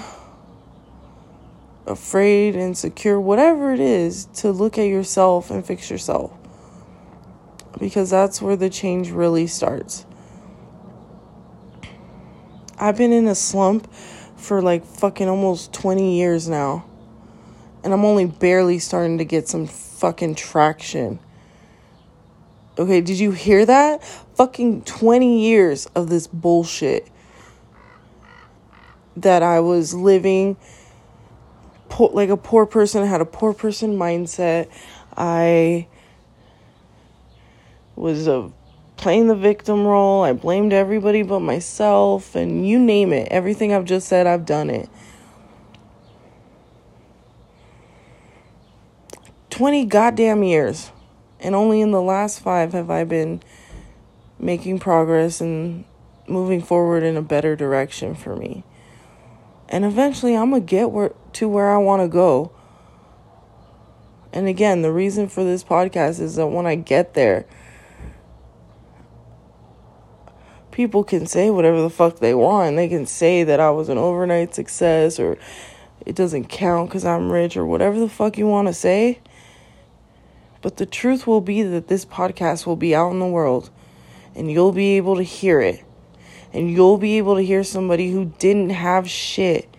afraid, 1.87 2.55
and 2.55 2.63
insecure, 2.63 3.19
whatever 3.19 3.71
it 3.73 3.79
is, 3.79 4.25
to 4.33 4.51
look 4.51 4.77
at 4.77 4.87
yourself 4.87 5.49
and 5.51 5.65
fix 5.65 5.89
yourself 5.89 6.31
because 7.79 8.09
that's 8.09 8.41
where 8.41 8.55
the 8.55 8.69
change 8.69 9.11
really 9.11 9.47
starts. 9.47 10.05
I've 12.77 12.97
been 12.97 13.13
in 13.13 13.27
a 13.27 13.35
slump 13.35 13.91
for 14.35 14.61
like 14.61 14.85
fucking 14.85 15.27
almost 15.27 15.73
20 15.73 16.17
years 16.17 16.47
now. 16.47 16.85
And 17.83 17.93
I'm 17.93 18.03
only 18.03 18.25
barely 18.25 18.79
starting 18.79 19.19
to 19.19 19.25
get 19.25 19.47
some 19.47 19.67
fucking 19.67 20.35
traction. 20.35 21.19
Okay, 22.77 22.99
did 22.99 23.19
you 23.19 23.31
hear 23.31 23.65
that? 23.65 24.03
Fucking 24.35 24.81
20 24.83 25.41
years 25.41 25.85
of 25.87 26.09
this 26.09 26.27
bullshit 26.27 27.07
that 29.15 29.43
I 29.43 29.61
was 29.61 29.93
living 29.93 30.57
poor, 31.87 32.09
like 32.11 32.29
a 32.29 32.37
poor 32.37 32.65
person. 32.65 33.05
Had 33.05 33.21
a 33.21 33.25
poor 33.25 33.53
person 33.53 33.97
mindset. 33.97 34.69
I 35.15 35.87
was 37.95 38.27
a 38.27 38.51
playing 38.97 39.27
the 39.27 39.35
victim 39.35 39.85
role. 39.85 40.23
I 40.23 40.33
blamed 40.33 40.73
everybody 40.73 41.21
but 41.21 41.41
myself, 41.41 42.35
and 42.35 42.67
you 42.67 42.79
name 42.79 43.13
it. 43.13 43.27
Everything 43.31 43.73
I've 43.73 43.85
just 43.85 44.07
said, 44.07 44.27
I've 44.27 44.45
done 44.45 44.69
it. 44.69 44.89
20 49.49 49.85
goddamn 49.85 50.43
years. 50.43 50.91
And 51.39 51.55
only 51.55 51.81
in 51.81 51.91
the 51.91 52.01
last 52.01 52.39
five 52.39 52.73
have 52.73 52.89
I 52.89 53.03
been 53.03 53.41
making 54.39 54.79
progress 54.79 55.39
and 55.39 55.85
moving 56.27 56.61
forward 56.61 57.03
in 57.03 57.15
a 57.15 57.21
better 57.21 57.55
direction 57.55 58.15
for 58.15 58.35
me. 58.35 58.63
And 59.69 59.85
eventually 59.85 60.35
I'm 60.35 60.49
going 60.49 60.61
to 60.61 60.65
get 60.65 60.91
where, 60.91 61.13
to 61.33 61.47
where 61.47 61.71
I 61.71 61.77
want 61.77 62.01
to 62.01 62.07
go. 62.07 62.51
And 64.33 64.47
again, 64.47 64.81
the 64.81 64.91
reason 64.91 65.29
for 65.29 65.43
this 65.43 65.63
podcast 65.63 66.19
is 66.19 66.35
that 66.35 66.47
when 66.47 66.65
I 66.65 66.75
get 66.75 67.13
there, 67.13 67.45
people 70.75 71.05
can 71.05 71.25
say 71.25 71.49
whatever 71.49 71.81
the 71.81 71.89
fuck 71.89 72.19
they 72.19 72.35
want. 72.35 72.75
They 72.75 72.89
can 72.89 73.05
say 73.05 73.45
that 73.45 73.61
I 73.61 73.71
was 73.71 73.87
an 73.87 73.97
overnight 73.97 74.53
success 74.53 75.21
or 75.21 75.37
it 76.05 76.15
doesn't 76.15 76.49
count 76.49 76.89
because 76.89 77.05
I'm 77.05 77.31
rich 77.31 77.55
or 77.55 77.65
whatever 77.65 77.97
the 77.97 78.09
fuck 78.09 78.37
you 78.37 78.45
want 78.45 78.67
to 78.67 78.73
say. 78.73 79.19
But 80.61 80.75
the 80.75 80.85
truth 80.85 81.25
will 81.25 81.39
be 81.39 81.63
that 81.63 81.87
this 81.87 82.03
podcast 82.03 82.65
will 82.65 82.75
be 82.75 82.93
out 82.93 83.11
in 83.11 83.19
the 83.19 83.25
world 83.25 83.69
and 84.35 84.51
you'll 84.51 84.73
be 84.73 84.97
able 84.97 85.15
to 85.15 85.23
hear 85.23 85.61
it. 85.61 85.81
And 86.51 86.69
you'll 86.69 86.97
be 86.97 87.17
able 87.17 87.35
to 87.35 87.41
hear 87.41 87.63
somebody 87.63 88.11
who 88.11 88.33
didn't 88.37 88.71
have 88.71 89.09
shit 89.09 89.73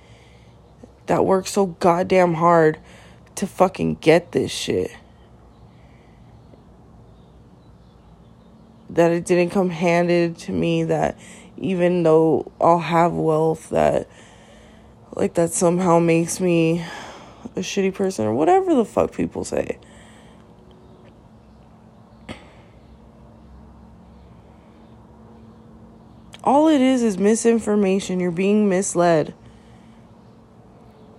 that 1.06 1.26
worked 1.26 1.48
so 1.48 1.66
goddamn 1.66 2.34
hard 2.34 2.78
to 3.34 3.46
fucking 3.46 3.96
get 3.96 4.32
this 4.32 4.50
shit. 4.50 4.96
That 8.90 9.10
it 9.10 9.24
didn't 9.24 9.50
come 9.50 9.70
handed 9.70 10.36
to 10.38 10.52
me 10.52 10.84
that 10.84 11.18
even 11.56 12.02
though 12.02 12.50
I'll 12.60 12.78
have 12.78 13.12
wealth 13.12 13.70
that 13.70 14.08
like 15.14 15.34
that 15.34 15.52
somehow 15.52 15.98
makes 15.98 16.40
me 16.40 16.84
a 17.56 17.60
shitty 17.60 17.94
person 17.94 18.26
or 18.26 18.34
whatever 18.34 18.74
the 18.74 18.84
fuck 18.84 19.12
people 19.12 19.44
say. 19.44 19.78
All 26.44 26.68
it 26.68 26.80
is 26.80 27.02
is 27.02 27.18
misinformation. 27.18 28.20
You're 28.20 28.30
being 28.30 28.68
misled. 28.68 29.34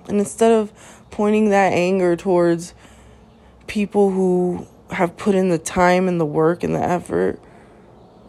And 0.07 0.19
instead 0.19 0.53
of 0.53 0.71
pointing 1.11 1.49
that 1.49 1.73
anger 1.73 2.15
towards 2.15 2.73
people 3.65 4.11
who 4.11 4.65
have 4.91 5.17
put 5.17 5.35
in 5.35 5.49
the 5.49 5.57
time 5.57 6.07
and 6.07 6.17
the 6.17 6.25
work 6.25 6.63
and 6.63 6.73
the 6.73 6.81
effort, 6.81 7.41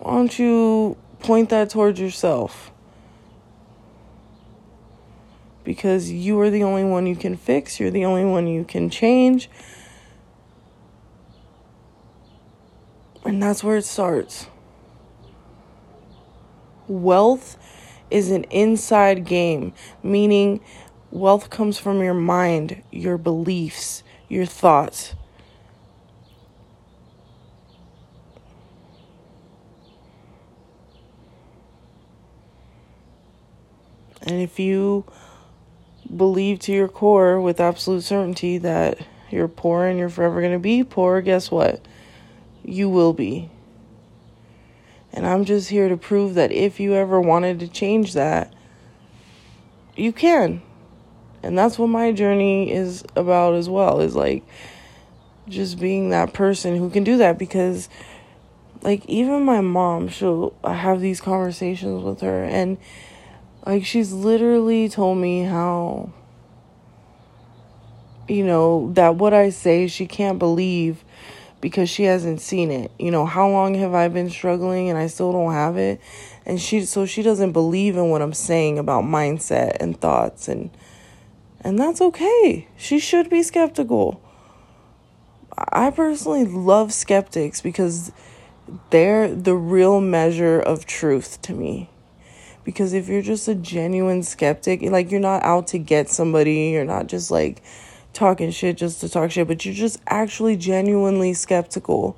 why 0.01 0.13
don't 0.13 0.39
you 0.39 0.97
point 1.21 1.51
that 1.51 1.71
towards 1.71 2.01
yourself? 2.01 2.71
Because 5.65 6.11
you 6.11 6.41
are 6.41 6.51
the 6.51 6.63
only 6.63 6.85
one 6.85 7.07
you 7.07 7.17
can 7.17 7.37
fix, 7.37 7.79
you're 7.79 7.91
the 7.91 8.05
only 8.05 8.25
one 8.25 8.47
you 8.47 8.65
can 8.65 8.89
change. 8.91 9.51
And 13.25 13.43
that's 13.43 13.63
where 13.63 13.77
it 13.77 13.85
starts. 13.85 14.47
Wealth 16.87 17.59
is 18.11 18.31
an 18.31 18.45
inside 18.45 19.27
game, 19.27 19.75
meaning 20.03 20.61
wealth 21.11 21.51
comes 21.51 21.79
from 21.79 22.01
your 22.01 22.15
mind, 22.15 22.83
your 22.91 23.19
beliefs, 23.19 24.03
your 24.29 24.47
thoughts. 24.47 25.15
And 34.29 34.43
if 34.43 34.59
you 34.59 35.07
believe 36.15 36.59
to 36.61 36.73
your 36.73 36.87
core 36.87 37.41
with 37.41 37.61
absolute 37.61 38.05
certainty 38.05 38.59
that 38.59 38.99
you're 39.31 39.49
poor 39.49 39.87
and 39.87 39.99
you're 39.99 40.11
forever 40.11 40.43
going 40.43 40.53
to 40.53 40.59
be 40.59 40.85
poor, 40.85 41.23
guess 41.23 41.51
what? 41.51 41.81
You 42.63 42.91
will 42.91 43.15
be. 43.15 43.51
And 45.15 45.27
I'm 45.27 45.47
just 45.47 45.71
here 45.71 45.89
to 45.89 45.97
prove 45.97 46.35
that 46.35 46.53
if 46.53 46.79
you 46.79 46.93
ever 46.93 47.19
wanted 47.19 47.61
to 47.61 47.69
change 47.69 48.13
that, 48.13 48.53
you 49.97 50.13
can. 50.13 50.61
And 51.43 51.57
that's 51.57 51.79
what 51.79 51.87
my 51.87 52.13
journey 52.13 52.71
is 52.71 53.05
about 53.17 53.55
as 53.55 53.71
well, 53.71 54.01
is 54.01 54.15
like 54.15 54.45
just 55.49 55.81
being 55.81 56.11
that 56.11 56.35
person 56.35 56.77
who 56.77 56.91
can 56.91 57.03
do 57.03 57.17
that 57.17 57.39
because 57.39 57.89
like 58.83 59.07
even 59.07 59.43
my 59.47 59.63
mom, 59.63 60.09
she'll 60.09 60.55
have 60.63 61.01
these 61.01 61.23
conversations 61.23 62.05
with 62.05 62.21
her 62.21 62.45
and 62.45 62.77
like 63.67 63.85
she's 63.85 64.13
literally 64.13 64.89
told 64.89 65.19
me 65.19 65.43
how 65.43 66.13
you 68.29 68.45
know 68.45 68.93
that 68.95 69.17
what 69.17 69.35
I 69.35 69.51
say 69.51 69.87
she 69.87 70.07
can't 70.07 70.39
believe 70.39 71.05
because 71.61 71.91
she 71.91 72.05
hasn't 72.05 72.41
seen 72.41 72.71
it. 72.71 72.91
You 72.99 73.11
know, 73.11 73.27
how 73.27 73.49
long 73.49 73.75
have 73.75 73.95
I 73.95 74.09
been 74.09 74.31
struggling 74.31 74.89
and 74.89 74.99
I 74.99 75.09
still 75.09 75.33
don't 75.33 75.53
have 75.53 75.77
it? 75.77 76.01
And 76.47 76.61
she 76.61 76.85
so 76.85 77.07
she 77.07 77.23
doesn't 77.23 77.53
believe 77.53 77.97
in 77.97 78.11
what 78.11 78.23
I'm 78.23 78.33
saying 78.33 78.79
about 78.79 79.05
mindset 79.05 79.77
and 79.81 80.01
thoughts 80.01 80.49
and 80.49 80.71
and 81.61 81.79
that's 81.79 82.01
okay. 82.01 82.69
She 82.77 82.99
should 82.99 83.29
be 83.29 83.43
skeptical. 83.43 84.23
I 85.57 85.91
personally 85.91 86.45
love 86.45 86.93
skeptics 86.93 87.61
because 87.61 88.13
they're 88.91 89.35
the 89.35 89.57
real 89.57 90.01
measure 90.01 90.61
of 90.61 90.87
truth 90.87 91.43
to 91.43 91.53
me. 91.53 91.91
Because 92.69 92.93
if 92.93 93.09
you're 93.09 93.23
just 93.23 93.49
a 93.49 93.55
genuine 93.55 94.23
skeptic, 94.23 94.83
like 94.83 95.11
you're 95.11 95.21
not 95.21 95.43
out 95.43 95.69
to 95.69 95.79
get 95.79 96.11
somebody, 96.11 96.69
you're 96.69 96.85
not 96.85 97.07
just 97.07 97.31
like 97.31 97.63
talking 98.13 98.51
shit 98.51 98.77
just 98.77 99.01
to 99.01 99.09
talk 99.09 99.31
shit, 99.31 99.49
but 99.49 99.65
you're 99.65 99.73
just 99.73 99.99
actually 100.07 100.55
genuinely 100.55 101.33
skeptical. 101.33 102.15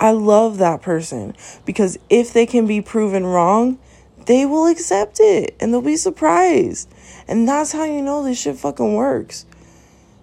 I 0.00 0.10
love 0.10 0.58
that 0.58 0.82
person 0.82 1.36
because 1.64 1.96
if 2.10 2.32
they 2.32 2.44
can 2.44 2.66
be 2.66 2.80
proven 2.80 3.24
wrong, 3.24 3.78
they 4.26 4.46
will 4.46 4.66
accept 4.66 5.20
it 5.20 5.54
and 5.60 5.72
they'll 5.72 5.80
be 5.80 5.94
surprised. 5.94 6.92
And 7.28 7.46
that's 7.46 7.70
how 7.70 7.84
you 7.84 8.02
know 8.02 8.24
this 8.24 8.40
shit 8.40 8.56
fucking 8.56 8.94
works. 8.94 9.46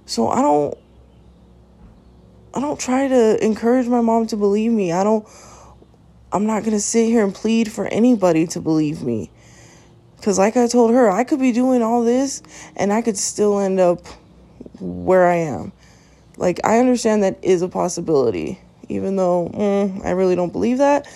So 0.05 0.28
I 0.28 0.41
don't 0.41 0.78
I 2.53 2.60
don't 2.60 2.78
try 2.78 3.07
to 3.07 3.41
encourage 3.41 3.88
my 3.88 4.01
mom 4.01 4.28
to 4.28 4.36
believe 4.36 4.74
me. 4.74 4.91
I 4.91 5.05
don't 5.05 5.26
I'm 6.32 6.45
not 6.45 6.61
going 6.61 6.75
to 6.75 6.80
sit 6.80 7.07
here 7.07 7.23
and 7.23 7.34
plead 7.34 7.71
for 7.71 7.88
anybody 7.88 8.45
to 8.47 8.61
believe 8.61 9.03
me. 9.03 9.32
Because, 10.15 10.38
like 10.38 10.57
I 10.57 10.67
told 10.67 10.91
her, 10.91 11.09
I 11.09 11.23
could 11.23 11.39
be 11.39 11.51
doing 11.51 11.82
all 11.82 12.03
this 12.03 12.43
and 12.75 12.91
I 12.91 13.01
could 13.01 13.17
still 13.17 13.59
end 13.59 13.80
up 13.80 14.05
where 14.80 15.27
I 15.27 15.36
am. 15.36 15.71
Like, 16.38 16.59
I 16.63 16.80
understand 16.80 17.23
that 17.23 17.39
is 17.41 17.61
a 17.61 17.69
possibility, 17.69 18.59
even 18.89 19.15
though 19.15 19.49
mm, 19.53 20.05
I 20.05 20.11
really 20.11 20.36
don't 20.36 20.51
believe 20.51 20.77
that. 20.77 21.07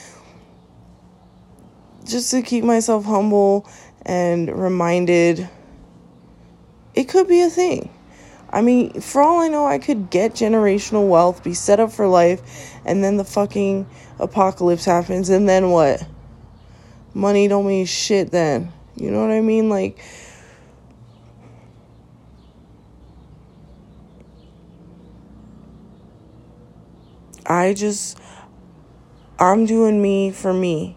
Just 2.05 2.31
to 2.31 2.41
keep 2.41 2.63
myself 2.63 3.05
humble 3.05 3.69
and 4.05 4.49
reminded, 4.49 5.47
it 6.95 7.05
could 7.05 7.27
be 7.27 7.41
a 7.41 7.49
thing. 7.49 7.89
I 8.53 8.61
mean, 8.61 9.01
for 9.01 9.23
all 9.23 9.39
I 9.39 9.47
know, 9.47 9.65
I 9.65 9.79
could 9.79 10.11
get 10.11 10.33
generational 10.33 11.09
wealth, 11.09 11.43
be 11.43 11.55
set 11.55 11.79
up 11.79 11.91
for 11.91 12.07
life, 12.07 12.71
and 12.85 13.03
then 13.03 13.17
the 13.17 13.23
fucking 13.23 13.87
apocalypse 14.19 14.85
happens, 14.85 15.31
and 15.31 15.49
then 15.49 15.71
what? 15.71 16.05
Money 17.15 17.47
don't 17.47 17.65
mean 17.65 17.87
shit 17.87 18.29
then. 18.29 18.71
You 18.95 19.09
know 19.09 19.21
what 19.21 19.31
I 19.31 19.41
mean? 19.41 19.69
Like, 19.69 19.99
I 27.47 27.73
just, 27.73 28.19
I'm 29.39 29.65
doing 29.65 29.99
me 29.99 30.29
for 30.29 30.53
me. 30.53 30.95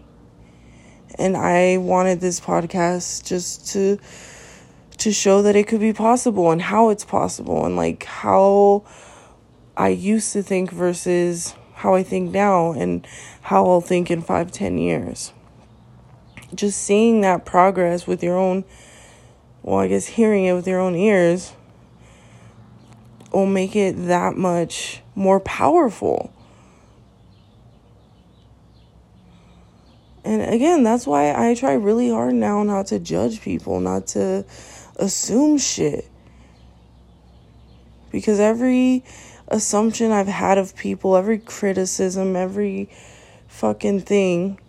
And 1.15 1.35
I 1.35 1.77
wanted 1.77 2.21
this 2.21 2.39
podcast 2.39 3.25
just 3.25 3.69
to 3.69 3.97
to 4.97 5.11
show 5.11 5.41
that 5.43 5.55
it 5.55 5.67
could 5.67 5.79
be 5.79 5.93
possible 5.93 6.51
and 6.51 6.61
how 6.61 6.89
it's 6.89 7.05
possible 7.05 7.65
and 7.65 7.75
like 7.75 8.03
how 8.05 8.83
I 9.75 9.89
used 9.89 10.33
to 10.33 10.41
think 10.41 10.71
versus 10.71 11.55
how 11.75 11.93
I 11.93 12.01
think 12.01 12.31
now 12.31 12.71
and 12.71 13.07
how 13.41 13.67
I'll 13.67 13.81
think 13.81 14.09
in 14.09 14.21
five, 14.21 14.51
ten 14.51 14.77
years. 14.77 15.33
Just 16.55 16.81
seeing 16.81 17.21
that 17.21 17.45
progress 17.45 18.07
with 18.07 18.23
your 18.23 18.37
own, 18.37 18.63
well, 19.61 19.79
I 19.79 19.87
guess 19.87 20.07
hearing 20.07 20.45
it 20.45 20.53
with 20.53 20.67
your 20.67 20.79
own 20.79 20.95
ears 20.95 21.53
will 23.31 23.45
make 23.45 23.75
it 23.75 23.93
that 24.07 24.35
much 24.35 25.01
more 25.13 25.39
powerful. 25.39 26.33
And 30.23 30.41
again, 30.41 30.83
that's 30.83 31.05
why 31.05 31.33
I 31.33 31.53
try 31.53 31.73
really 31.73 32.09
hard 32.09 32.33
now 32.33 32.63
not 32.63 32.87
to 32.87 32.99
judge 32.99 33.41
people, 33.41 33.79
not 33.79 34.07
to 34.07 34.45
assume 34.97 35.57
shit. 35.57 36.09
Because 38.11 38.39
every 38.39 39.03
assumption 39.47 40.11
I've 40.11 40.27
had 40.27 40.57
of 40.57 40.75
people, 40.75 41.15
every 41.15 41.39
criticism, 41.39 42.35
every 42.35 42.89
fucking 43.47 44.01
thing, 44.01 44.59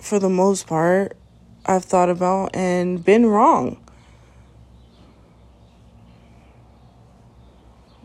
for 0.00 0.18
the 0.18 0.28
most 0.28 0.66
part, 0.66 1.16
I've 1.66 1.84
thought 1.84 2.10
about 2.10 2.54
and 2.54 3.04
been 3.04 3.26
wrong. 3.26 3.80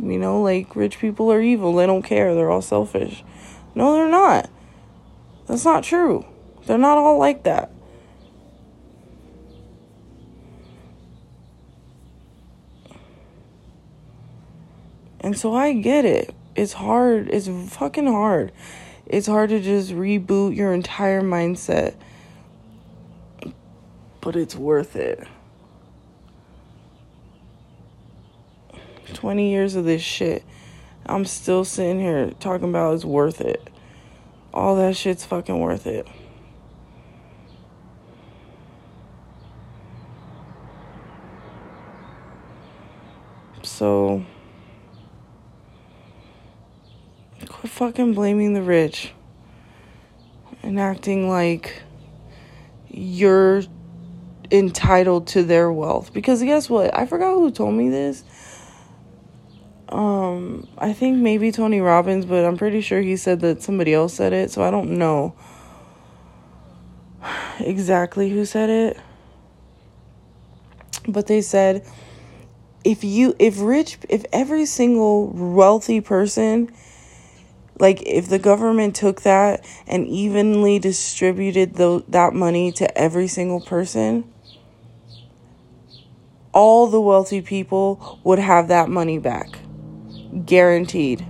You 0.01 0.17
know, 0.17 0.41
like 0.41 0.75
rich 0.77 0.99
people 0.99 1.29
are 1.31 1.41
evil, 1.41 1.75
they 1.75 1.85
don't 1.85 2.03
care, 2.03 2.33
they're 2.33 2.49
all 2.49 2.61
selfish. 2.61 3.23
No, 3.75 3.93
they're 3.93 4.09
not. 4.09 4.49
That's 5.47 5.65
not 5.65 5.83
true. 5.83 6.25
They're 6.65 6.77
not 6.77 6.97
all 6.97 7.17
like 7.17 7.43
that. 7.43 7.71
And 15.21 15.37
so 15.37 15.53
I 15.53 15.73
get 15.73 16.05
it. 16.05 16.33
It's 16.55 16.73
hard. 16.73 17.29
It's 17.29 17.47
fucking 17.73 18.07
hard. 18.07 18.51
It's 19.05 19.27
hard 19.27 19.49
to 19.49 19.59
just 19.59 19.91
reboot 19.91 20.55
your 20.55 20.73
entire 20.73 21.21
mindset. 21.21 21.95
But 24.21 24.35
it's 24.35 24.55
worth 24.55 24.95
it. 24.95 25.27
20 29.13 29.51
years 29.51 29.75
of 29.75 29.85
this 29.85 30.01
shit. 30.01 30.43
I'm 31.05 31.25
still 31.25 31.65
sitting 31.65 31.99
here 31.99 32.31
talking 32.39 32.69
about 32.69 32.93
it's 32.95 33.05
worth 33.05 33.41
it. 33.41 33.67
All 34.53 34.75
that 34.75 34.95
shit's 34.95 35.25
fucking 35.25 35.59
worth 35.59 35.87
it. 35.87 36.07
So 43.63 44.23
Quit 47.39 47.48
fucking 47.67 48.13
blaming 48.13 48.53
the 48.53 48.61
rich 48.61 49.13
and 50.63 50.79
acting 50.79 51.29
like 51.29 51.81
you're 52.89 53.63
entitled 54.51 55.27
to 55.27 55.43
their 55.43 55.71
wealth. 55.71 56.13
Because 56.13 56.41
guess 56.43 56.69
what? 56.69 56.97
I 56.97 57.05
forgot 57.05 57.33
who 57.33 57.51
told 57.51 57.75
me 57.75 57.89
this. 57.89 58.23
Um, 59.89 60.67
I 60.77 60.93
think 60.93 61.17
maybe 61.17 61.51
Tony 61.51 61.81
Robbins, 61.81 62.25
but 62.25 62.45
I'm 62.45 62.57
pretty 62.57 62.81
sure 62.81 63.01
he 63.01 63.17
said 63.17 63.39
that 63.41 63.63
somebody 63.63 63.93
else 63.93 64.13
said 64.13 64.33
it, 64.33 64.51
so 64.51 64.61
I 64.61 64.69
don't 64.69 64.91
know 64.91 65.33
exactly 67.59 68.29
who 68.29 68.45
said 68.45 68.69
it. 68.69 68.97
But 71.07 71.25
they 71.25 71.41
said 71.41 71.87
if 72.83 73.03
you 73.03 73.35
if 73.39 73.59
rich 73.59 73.97
if 74.07 74.25
every 74.31 74.65
single 74.65 75.27
wealthy 75.27 76.01
person 76.01 76.71
like 77.79 78.01
if 78.05 78.29
the 78.29 78.39
government 78.39 78.95
took 78.95 79.21
that 79.21 79.65
and 79.87 80.07
evenly 80.07 80.79
distributed 80.79 81.75
the, 81.75 82.03
that 82.07 82.33
money 82.33 82.71
to 82.73 82.97
every 82.97 83.27
single 83.27 83.61
person 83.61 84.31
all 86.53 86.87
the 86.87 87.01
wealthy 87.01 87.41
people 87.41 88.19
would 88.23 88.39
have 88.39 88.67
that 88.67 88.89
money 88.89 89.17
back. 89.17 89.59
Guaranteed. 90.45 91.25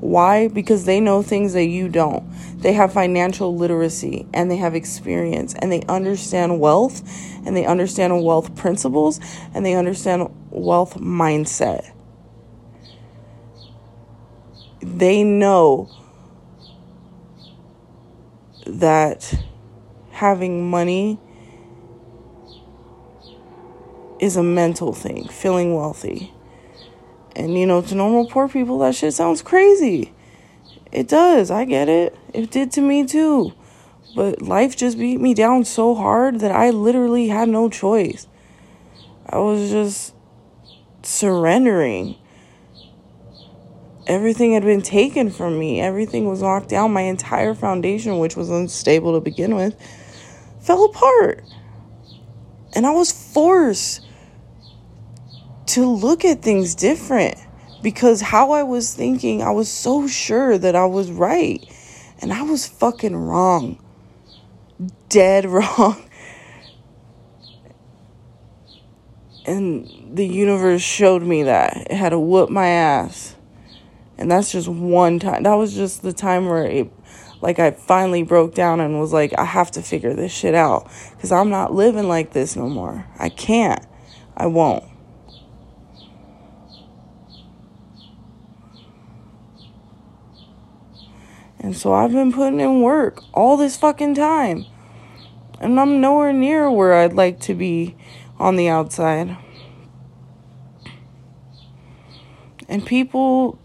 Why? 0.00 0.48
Because 0.48 0.84
they 0.84 1.00
know 1.00 1.22
things 1.22 1.52
that 1.54 1.66
you 1.66 1.88
don't. 1.88 2.24
They 2.60 2.72
have 2.72 2.92
financial 2.92 3.56
literacy 3.56 4.26
and 4.32 4.50
they 4.50 4.56
have 4.56 4.74
experience 4.74 5.54
and 5.54 5.72
they 5.72 5.82
understand 5.88 6.60
wealth 6.60 7.02
and 7.44 7.56
they 7.56 7.66
understand 7.66 8.22
wealth 8.24 8.54
principles 8.56 9.20
and 9.54 9.66
they 9.66 9.74
understand 9.74 10.28
wealth 10.50 10.94
mindset 10.94 11.92
they 14.80 15.24
know 15.24 15.90
that 18.66 19.34
having 20.10 20.68
money 20.70 21.18
is 24.20 24.36
a 24.36 24.42
mental 24.42 24.92
thing, 24.92 25.28
feeling 25.28 25.74
wealthy. 25.74 26.32
And 27.36 27.56
you 27.56 27.66
know, 27.66 27.82
to 27.82 27.94
normal 27.94 28.26
poor 28.26 28.48
people, 28.48 28.78
that 28.80 28.94
shit 28.94 29.14
sounds 29.14 29.42
crazy. 29.42 30.12
It 30.90 31.08
does, 31.08 31.50
I 31.50 31.64
get 31.64 31.88
it. 31.88 32.16
It 32.34 32.50
did 32.50 32.72
to 32.72 32.80
me 32.80 33.06
too. 33.06 33.52
But 34.16 34.42
life 34.42 34.76
just 34.76 34.98
beat 34.98 35.20
me 35.20 35.34
down 35.34 35.64
so 35.64 35.94
hard 35.94 36.40
that 36.40 36.50
I 36.50 36.70
literally 36.70 37.28
had 37.28 37.48
no 37.48 37.68
choice. 37.68 38.26
I 39.28 39.38
was 39.38 39.70
just 39.70 40.14
surrendering 41.02 42.16
everything 44.08 44.54
had 44.54 44.64
been 44.64 44.82
taken 44.82 45.30
from 45.30 45.58
me. 45.58 45.80
Everything 45.80 46.26
was 46.26 46.42
knocked 46.42 46.70
down. 46.70 46.92
My 46.92 47.02
entire 47.02 47.54
foundation, 47.54 48.18
which 48.18 48.36
was 48.36 48.50
unstable 48.50 49.12
to 49.12 49.20
begin 49.20 49.54
with, 49.54 49.76
fell 50.60 50.84
apart. 50.86 51.44
And 52.72 52.86
I 52.86 52.90
was 52.90 53.12
forced 53.12 54.04
to 55.66 55.86
look 55.86 56.24
at 56.24 56.42
things 56.42 56.74
different 56.74 57.36
because 57.82 58.20
how 58.20 58.52
I 58.52 58.62
was 58.62 58.94
thinking, 58.94 59.42
I 59.42 59.50
was 59.50 59.68
so 59.70 60.08
sure 60.08 60.58
that 60.58 60.74
I 60.74 60.86
was 60.86 61.10
right. 61.10 61.64
And 62.20 62.32
I 62.32 62.42
was 62.42 62.66
fucking 62.66 63.14
wrong. 63.14 63.78
Dead 65.08 65.46
wrong. 65.48 66.02
And 69.46 70.16
the 70.16 70.26
universe 70.26 70.82
showed 70.82 71.22
me 71.22 71.44
that. 71.44 71.86
It 71.90 71.96
had 71.96 72.10
to 72.10 72.18
whoop 72.18 72.50
my 72.50 72.66
ass. 72.66 73.34
And 74.18 74.30
that's 74.30 74.50
just 74.50 74.68
one 74.68 75.20
time. 75.20 75.44
That 75.44 75.54
was 75.54 75.74
just 75.74 76.02
the 76.02 76.12
time 76.12 76.46
where 76.46 76.64
it, 76.64 76.90
like, 77.40 77.60
I 77.60 77.70
finally 77.70 78.24
broke 78.24 78.52
down 78.52 78.80
and 78.80 79.00
was 79.00 79.12
like, 79.12 79.32
I 79.38 79.44
have 79.44 79.70
to 79.72 79.82
figure 79.82 80.12
this 80.12 80.32
shit 80.32 80.56
out. 80.56 80.90
Because 81.10 81.30
I'm 81.30 81.50
not 81.50 81.72
living 81.72 82.08
like 82.08 82.32
this 82.32 82.56
no 82.56 82.68
more. 82.68 83.06
I 83.18 83.28
can't. 83.28 83.86
I 84.36 84.46
won't. 84.46 84.84
And 91.60 91.76
so 91.76 91.92
I've 91.92 92.12
been 92.12 92.32
putting 92.32 92.60
in 92.60 92.80
work 92.80 93.22
all 93.32 93.56
this 93.56 93.76
fucking 93.76 94.14
time. 94.14 94.66
And 95.60 95.78
I'm 95.78 96.00
nowhere 96.00 96.32
near 96.32 96.70
where 96.70 96.94
I'd 96.94 97.12
like 97.12 97.40
to 97.40 97.54
be 97.54 97.96
on 98.38 98.56
the 98.56 98.68
outside. 98.68 99.36
And 102.68 102.84
people 102.84 103.58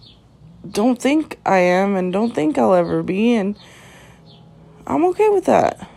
don't 0.70 1.02
think 1.02 1.40
I 1.46 1.60
am 1.60 1.96
and 1.96 2.14
don't 2.14 2.34
think 2.34 2.58
I'll 2.58 2.74
ever 2.74 3.04
be. 3.04 3.34
And 3.34 3.58
I'm 4.88 5.06
okay 5.06 5.30
with 5.30 5.46
that 5.46 5.90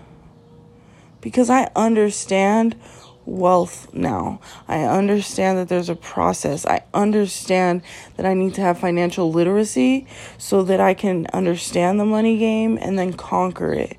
because 1.21 1.51
I 1.51 1.71
understand 1.77 2.77
wealth 3.25 3.93
now. 3.93 4.41
I 4.69 4.85
understand 4.85 5.59
that 5.59 5.69
there's 5.69 5.89
a 5.89 5.97
process. 5.97 6.65
I 6.65 6.83
understand 6.95 7.83
that 8.17 8.25
I 8.25 8.35
need 8.35 8.55
to 8.55 8.61
have 8.61 8.79
financial 8.79 9.31
literacy 9.31 10.07
so 10.39 10.63
that 10.63 10.81
I 10.81 10.95
can 10.95 11.27
understand 11.33 11.99
the 11.99 12.05
money 12.05 12.39
game 12.39 12.79
and 12.81 12.99
then 12.99 13.13
conquer 13.13 13.73
it. 13.73 13.99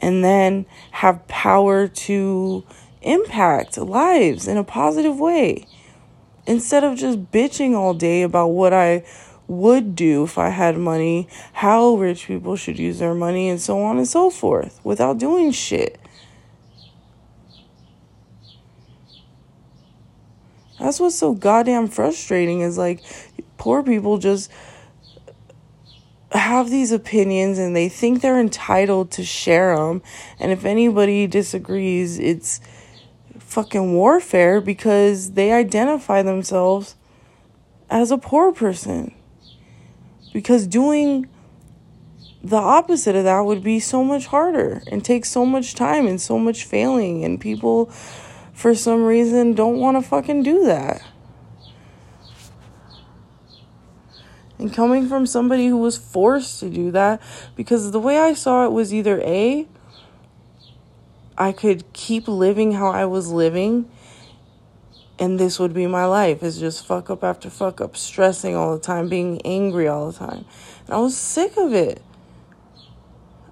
And 0.00 0.22
then 0.22 0.66
have 0.90 1.26
power 1.28 1.88
to 1.88 2.64
impact 3.00 3.78
lives 3.78 4.46
in 4.46 4.58
a 4.58 4.64
positive 4.64 5.18
way. 5.18 5.66
Instead 6.46 6.84
of 6.84 6.98
just 6.98 7.30
bitching 7.32 7.74
all 7.74 7.94
day 7.94 8.20
about 8.20 8.48
what 8.48 8.74
I 8.74 9.04
would 9.46 9.94
do 9.94 10.24
if 10.24 10.38
I 10.38 10.48
had 10.48 10.76
money, 10.76 11.28
how 11.52 11.94
rich 11.94 12.26
people 12.26 12.56
should 12.56 12.78
use 12.78 12.98
their 12.98 13.14
money, 13.14 13.48
and 13.48 13.60
so 13.60 13.82
on 13.82 13.98
and 13.98 14.08
so 14.08 14.30
forth 14.30 14.80
without 14.84 15.18
doing 15.18 15.50
shit. 15.50 16.00
That's 20.78 21.00
what's 21.00 21.16
so 21.16 21.32
goddamn 21.32 21.88
frustrating 21.88 22.60
is 22.60 22.76
like 22.76 23.02
poor 23.56 23.82
people 23.82 24.18
just 24.18 24.50
have 26.32 26.68
these 26.68 26.90
opinions 26.90 27.58
and 27.58 27.76
they 27.76 27.88
think 27.88 28.20
they're 28.20 28.40
entitled 28.40 29.10
to 29.12 29.24
share 29.24 29.76
them. 29.76 30.02
And 30.38 30.50
if 30.50 30.64
anybody 30.64 31.26
disagrees, 31.26 32.18
it's 32.18 32.60
fucking 33.38 33.94
warfare 33.94 34.60
because 34.60 35.32
they 35.32 35.52
identify 35.52 36.22
themselves 36.22 36.96
as 37.88 38.10
a 38.10 38.18
poor 38.18 38.52
person. 38.52 39.14
Because 40.34 40.66
doing 40.66 41.28
the 42.42 42.56
opposite 42.56 43.14
of 43.14 43.22
that 43.22 43.40
would 43.42 43.62
be 43.62 43.78
so 43.78 44.02
much 44.02 44.26
harder 44.26 44.82
and 44.88 45.02
take 45.02 45.24
so 45.24 45.46
much 45.46 45.76
time 45.76 46.08
and 46.08 46.20
so 46.20 46.38
much 46.38 46.64
failing. 46.64 47.24
And 47.24 47.40
people, 47.40 47.86
for 48.52 48.74
some 48.74 49.04
reason, 49.04 49.54
don't 49.54 49.78
want 49.78 49.96
to 49.96 50.02
fucking 50.02 50.42
do 50.42 50.64
that. 50.64 51.02
And 54.58 54.74
coming 54.74 55.08
from 55.08 55.24
somebody 55.24 55.68
who 55.68 55.78
was 55.78 55.96
forced 55.96 56.58
to 56.60 56.68
do 56.68 56.90
that, 56.90 57.22
because 57.54 57.92
the 57.92 58.00
way 58.00 58.18
I 58.18 58.34
saw 58.34 58.64
it 58.64 58.72
was 58.72 58.92
either 58.92 59.20
A, 59.20 59.68
I 61.38 61.52
could 61.52 61.92
keep 61.92 62.26
living 62.26 62.72
how 62.72 62.88
I 62.88 63.04
was 63.04 63.30
living 63.30 63.88
and 65.18 65.38
this 65.38 65.58
would 65.58 65.72
be 65.72 65.86
my 65.86 66.04
life 66.04 66.42
is 66.42 66.58
just 66.58 66.86
fuck 66.86 67.10
up 67.10 67.22
after 67.22 67.48
fuck 67.48 67.80
up 67.80 67.96
stressing 67.96 68.56
all 68.56 68.74
the 68.74 68.80
time 68.80 69.08
being 69.08 69.40
angry 69.42 69.86
all 69.86 70.10
the 70.10 70.18
time. 70.18 70.44
And 70.86 70.94
i 70.94 70.98
was 70.98 71.16
sick 71.16 71.56
of 71.56 71.72
it. 71.72 72.02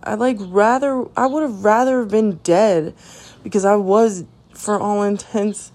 I 0.03 0.15
like 0.15 0.39
rather 0.41 1.05
i 1.17 1.27
would 1.27 1.43
have 1.43 1.65
rather 1.65 2.05
been 2.05 2.37
dead 2.43 2.95
because 3.43 3.65
i 3.65 3.77
was 3.77 4.25
for 4.53 4.81
all 4.81 5.03
intents 5.03 5.73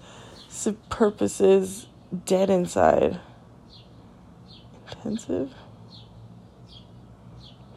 purposes 0.90 1.86
dead 2.26 2.50
inside. 2.50 3.20
Intensive? 4.90 5.52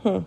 Hmm 0.01 0.19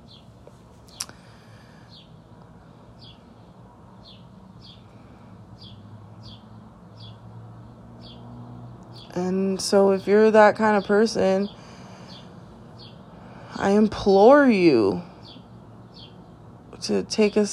And 9.14 9.60
so, 9.60 9.92
if 9.92 10.08
you're 10.08 10.32
that 10.32 10.56
kind 10.56 10.76
of 10.76 10.84
person, 10.84 11.48
I 13.54 13.70
implore 13.70 14.46
you 14.46 15.02
to 16.82 17.04
take 17.04 17.36
a 17.36 17.46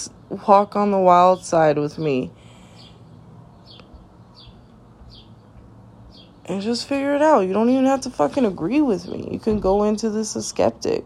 walk 0.47 0.75
on 0.75 0.89
the 0.89 0.97
wild 0.97 1.45
side 1.45 1.77
with 1.77 1.99
me. 1.99 2.31
And 6.45 6.61
just 6.63 6.87
figure 6.87 7.15
it 7.15 7.21
out. 7.21 7.41
You 7.41 7.53
don't 7.53 7.69
even 7.69 7.85
have 7.85 8.01
to 8.01 8.09
fucking 8.09 8.45
agree 8.45 8.81
with 8.81 9.07
me. 9.07 9.29
You 9.31 9.39
can 9.39 9.59
go 9.59 9.83
into 9.83 10.09
this 10.09 10.35
a 10.35 10.41
skeptic. 10.41 11.05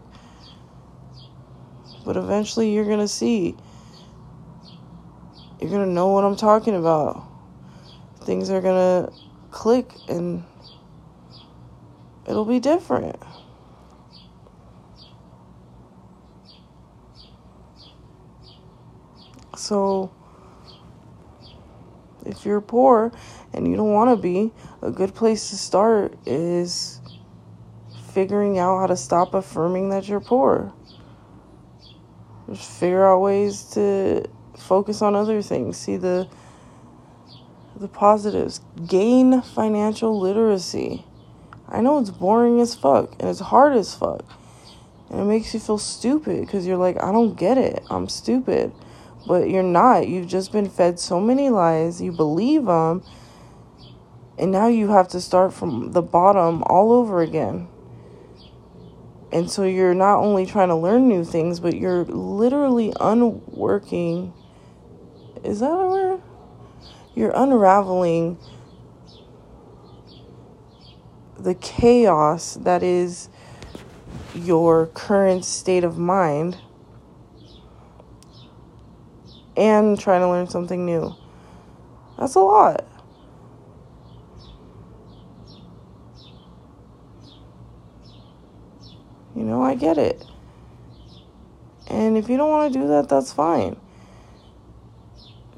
But 2.06 2.16
eventually, 2.16 2.72
you're 2.72 2.88
gonna 2.88 3.06
see. 3.06 3.54
You're 5.60 5.70
gonna 5.70 5.86
know 5.86 6.08
what 6.08 6.24
I'm 6.24 6.36
talking 6.36 6.74
about. 6.74 7.22
Things 8.22 8.48
are 8.48 8.62
gonna 8.62 9.12
click 9.56 9.90
and 10.06 10.44
it'll 12.28 12.44
be 12.44 12.60
different. 12.60 13.16
So, 19.56 20.12
if 22.26 22.44
you're 22.44 22.60
poor 22.60 23.10
and 23.54 23.66
you 23.66 23.76
don't 23.76 23.94
want 23.94 24.10
to 24.10 24.22
be, 24.22 24.52
a 24.82 24.90
good 24.90 25.14
place 25.14 25.48
to 25.48 25.56
start 25.56 26.14
is 26.26 27.00
figuring 28.12 28.58
out 28.58 28.80
how 28.80 28.86
to 28.88 28.96
stop 28.96 29.32
affirming 29.32 29.88
that 29.88 30.06
you're 30.06 30.20
poor. 30.20 30.70
Just 32.50 32.70
figure 32.78 33.06
out 33.06 33.20
ways 33.20 33.62
to 33.70 34.26
focus 34.54 35.00
on 35.00 35.14
other 35.16 35.40
things. 35.40 35.78
See 35.78 35.96
the 35.96 36.28
the 37.80 37.88
positives. 37.88 38.60
Gain 38.86 39.42
financial 39.42 40.18
literacy. 40.18 41.04
I 41.68 41.80
know 41.80 41.98
it's 41.98 42.10
boring 42.10 42.60
as 42.60 42.74
fuck 42.74 43.12
and 43.18 43.28
it's 43.28 43.40
hard 43.40 43.76
as 43.76 43.94
fuck. 43.94 44.24
And 45.10 45.20
it 45.20 45.24
makes 45.24 45.54
you 45.54 45.60
feel 45.60 45.78
stupid 45.78 46.40
because 46.40 46.66
you're 46.66 46.76
like, 46.76 46.96
I 47.02 47.12
don't 47.12 47.36
get 47.36 47.58
it. 47.58 47.82
I'm 47.90 48.08
stupid. 48.08 48.72
But 49.26 49.50
you're 49.50 49.62
not. 49.62 50.08
You've 50.08 50.28
just 50.28 50.52
been 50.52 50.68
fed 50.68 50.98
so 50.98 51.20
many 51.20 51.50
lies. 51.50 52.00
You 52.00 52.12
believe 52.12 52.66
them. 52.66 53.02
And 54.38 54.52
now 54.52 54.68
you 54.68 54.88
have 54.88 55.08
to 55.08 55.20
start 55.20 55.52
from 55.52 55.92
the 55.92 56.02
bottom 56.02 56.62
all 56.64 56.92
over 56.92 57.22
again. 57.22 57.68
And 59.32 59.50
so 59.50 59.64
you're 59.64 59.94
not 59.94 60.18
only 60.18 60.46
trying 60.46 60.68
to 60.68 60.76
learn 60.76 61.08
new 61.08 61.24
things, 61.24 61.58
but 61.58 61.76
you're 61.76 62.04
literally 62.04 62.92
unworking. 63.00 64.32
Is 65.42 65.60
that 65.60 65.72
a 65.72 65.88
word? 65.88 66.15
You're 67.16 67.32
unraveling 67.34 68.38
the 71.38 71.54
chaos 71.54 72.58
that 72.60 72.82
is 72.82 73.30
your 74.34 74.88
current 74.88 75.46
state 75.46 75.82
of 75.82 75.96
mind 75.96 76.58
and 79.56 79.98
trying 79.98 80.20
to 80.20 80.28
learn 80.28 80.46
something 80.46 80.84
new. 80.84 81.14
That's 82.18 82.34
a 82.34 82.40
lot. 82.40 82.86
You 89.34 89.42
know, 89.42 89.62
I 89.62 89.74
get 89.74 89.96
it. 89.96 90.22
And 91.88 92.18
if 92.18 92.28
you 92.28 92.36
don't 92.36 92.50
want 92.50 92.74
to 92.74 92.78
do 92.78 92.88
that, 92.88 93.08
that's 93.08 93.32
fine. 93.32 93.80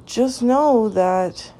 Just 0.09 0.42
know 0.42 0.88
that 0.88 1.52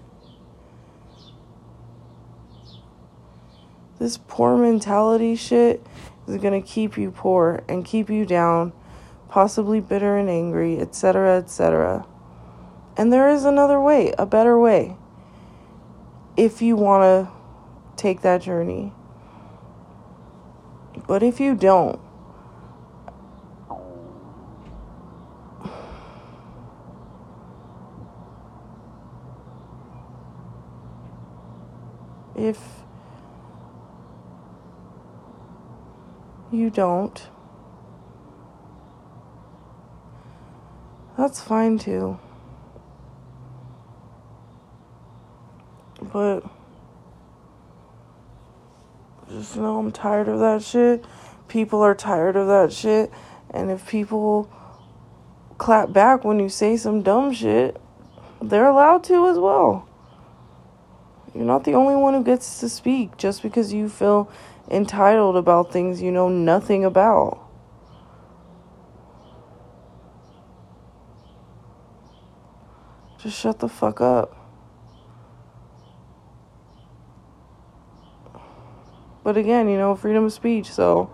this 3.99 4.17
poor 4.27 4.57
mentality 4.57 5.37
shit 5.37 5.87
is 6.27 6.39
going 6.39 6.59
to 6.59 6.67
keep 6.67 6.97
you 6.97 7.11
poor 7.11 7.63
and 7.69 7.85
keep 7.85 8.09
you 8.09 8.25
down, 8.25 8.73
possibly 9.29 9.81
bitter 9.81 10.17
and 10.17 10.31
angry, 10.31 10.81
etc., 10.81 11.37
etc. 11.37 12.07
And 12.97 13.13
there 13.13 13.29
is 13.29 13.45
another 13.45 13.79
way, 13.79 14.15
a 14.19 14.25
better 14.25 14.59
way, 14.59 14.97
if 16.35 16.63
you 16.63 16.75
want 16.75 17.03
to 17.03 17.31
take 18.03 18.23
that 18.23 18.41
journey. 18.41 18.95
But 21.07 21.23
if 21.23 21.39
you 21.39 21.55
don't, 21.55 22.01
if 32.39 32.59
you 36.53 36.71
don't, 36.71 37.29
that's 41.17 41.41
fine 41.41 41.79
too. 41.79 42.19
But 46.01 46.45
just 49.29 49.57
know 49.57 49.79
I'm 49.79 49.91
tired 49.91 50.29
of 50.29 50.39
that 50.39 50.63
shit. 50.63 51.05
People 51.49 51.83
are 51.83 51.95
tired 51.95 52.37
of 52.37 52.47
that 52.47 52.73
shit. 52.73 53.11
And 53.51 53.71
if 53.71 53.87
people 53.87 54.51
clap 55.59 55.93
back 55.93 56.25
when 56.25 56.39
you 56.39 56.49
say 56.49 56.77
some 56.77 57.03
dumb 57.03 57.33
shit, 57.33 57.81
they're 58.41 58.69
allowed 58.69 59.03
to 59.05 59.27
as 59.29 59.39
well. 59.39 59.88
You're 61.35 61.45
not 61.45 61.65
the 61.65 61.75
only 61.75 61.95
one 61.95 62.15
who 62.15 62.25
gets 62.25 62.61
to 62.61 62.69
speak 62.69 63.17
just 63.17 63.43
because 63.43 63.73
you 63.73 63.89
feel 63.89 64.31
entitled 64.71 65.37
about 65.37 65.73
things 65.73 66.03
you 66.03 66.11
know 66.11 66.29
nothing 66.29 66.85
about. 66.85 67.45
Just 73.21 73.39
shut 73.39 73.59
the 73.59 73.69
fuck 73.69 74.01
up. 74.01 74.35
But 79.25 79.37
again, 79.37 79.69
you 79.69 79.77
know, 79.77 79.95
freedom 79.95 80.25
of 80.25 80.33
speech, 80.33 80.73
so. 80.73 81.11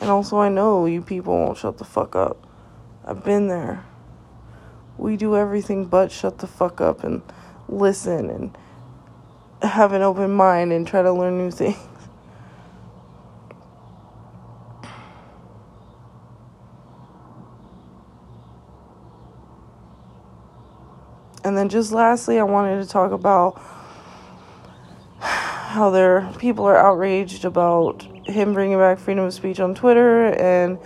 And 0.00 0.10
also, 0.10 0.38
I 0.38 0.48
know 0.48 0.86
you 0.86 1.00
people 1.02 1.36
won't 1.36 1.58
shut 1.58 1.78
the 1.78 1.84
fuck 1.84 2.14
up. 2.14 2.46
I've 3.04 3.24
been 3.24 3.48
there. 3.48 3.84
We 4.98 5.16
do 5.16 5.36
everything 5.36 5.86
but 5.86 6.12
shut 6.12 6.38
the 6.38 6.46
fuck 6.46 6.80
up 6.80 7.02
and 7.04 7.22
listen 7.68 8.30
and 8.30 8.58
have 9.62 9.92
an 9.92 10.02
open 10.02 10.32
mind 10.32 10.72
and 10.72 10.86
try 10.86 11.02
to 11.02 11.12
learn 11.12 11.38
new 11.38 11.50
things. 11.50 11.78
And 21.44 21.56
then 21.56 21.68
just 21.68 21.90
lastly, 21.90 22.38
I 22.38 22.44
wanted 22.44 22.80
to 22.82 22.88
talk 22.88 23.10
about 23.10 23.60
how 25.18 25.90
there 25.90 26.30
people 26.38 26.64
are 26.66 26.76
outraged 26.76 27.44
about 27.44 28.02
him 28.26 28.52
bringing 28.52 28.78
back 28.78 28.98
freedom 28.98 29.24
of 29.24 29.34
speech 29.34 29.58
on 29.58 29.74
Twitter 29.74 30.26
and 30.26 30.78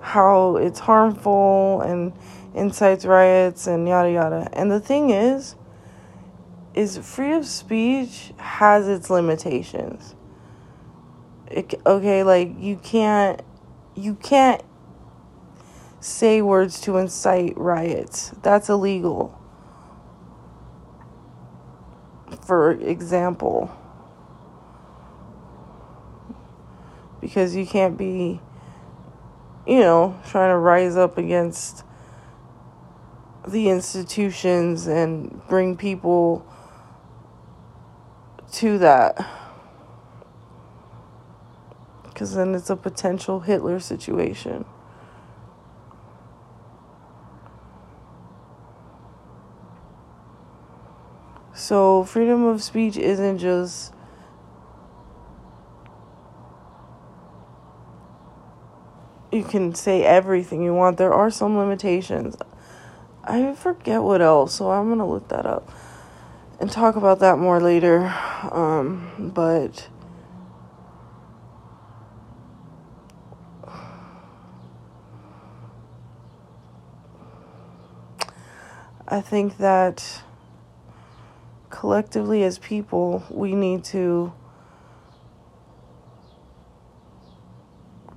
how 0.00 0.56
it's 0.56 0.78
harmful 0.78 1.80
and 1.80 2.12
incites 2.54 3.04
riots 3.04 3.66
and 3.66 3.86
yada 3.86 4.10
yada. 4.10 4.48
And 4.52 4.70
the 4.70 4.80
thing 4.80 5.10
is, 5.10 5.56
is 6.74 6.98
free 6.98 7.32
of 7.32 7.46
speech 7.46 8.32
has 8.38 8.88
its 8.88 9.10
limitations. 9.10 10.14
It, 11.50 11.74
okay, 11.86 12.22
like 12.22 12.52
you 12.58 12.76
can't 12.76 13.42
you 13.94 14.14
can't 14.14 14.62
say 16.00 16.42
words 16.42 16.80
to 16.82 16.96
incite 16.96 17.56
riots. 17.56 18.32
That's 18.42 18.68
illegal. 18.68 19.40
For 22.44 22.72
example, 22.72 23.70
because 27.20 27.54
you 27.54 27.66
can't 27.66 27.96
be 27.96 28.40
you 29.66 29.80
know, 29.80 30.18
trying 30.28 30.50
to 30.50 30.58
rise 30.58 30.96
up 30.96 31.16
against 31.16 31.84
the 33.46 33.68
institutions 33.68 34.86
and 34.86 35.40
bring 35.48 35.76
people 35.76 36.46
to 38.52 38.78
that. 38.78 39.28
Because 42.04 42.34
then 42.34 42.54
it's 42.54 42.70
a 42.70 42.76
potential 42.76 43.40
Hitler 43.40 43.80
situation. 43.80 44.64
So, 51.52 52.04
freedom 52.04 52.44
of 52.44 52.62
speech 52.62 52.96
isn't 52.96 53.38
just 53.38 53.94
you 59.34 59.42
can 59.42 59.74
say 59.74 60.04
everything 60.04 60.62
you 60.62 60.74
want. 60.74 60.96
There 60.96 61.12
are 61.12 61.30
some 61.30 61.58
limitations. 61.58 62.36
I 63.26 63.54
forget 63.54 64.02
what 64.02 64.20
else, 64.20 64.54
so 64.54 64.70
I'm 64.70 64.88
gonna 64.90 65.08
look 65.08 65.28
that 65.28 65.46
up 65.46 65.70
and 66.60 66.70
talk 66.70 66.94
about 66.96 67.20
that 67.20 67.38
more 67.38 67.58
later. 67.58 68.14
Um, 68.52 69.32
but 69.34 69.88
I 79.08 79.22
think 79.22 79.56
that 79.56 80.22
collectively 81.70 82.42
as 82.42 82.58
people, 82.58 83.24
we 83.30 83.54
need 83.54 83.84
to 83.84 84.32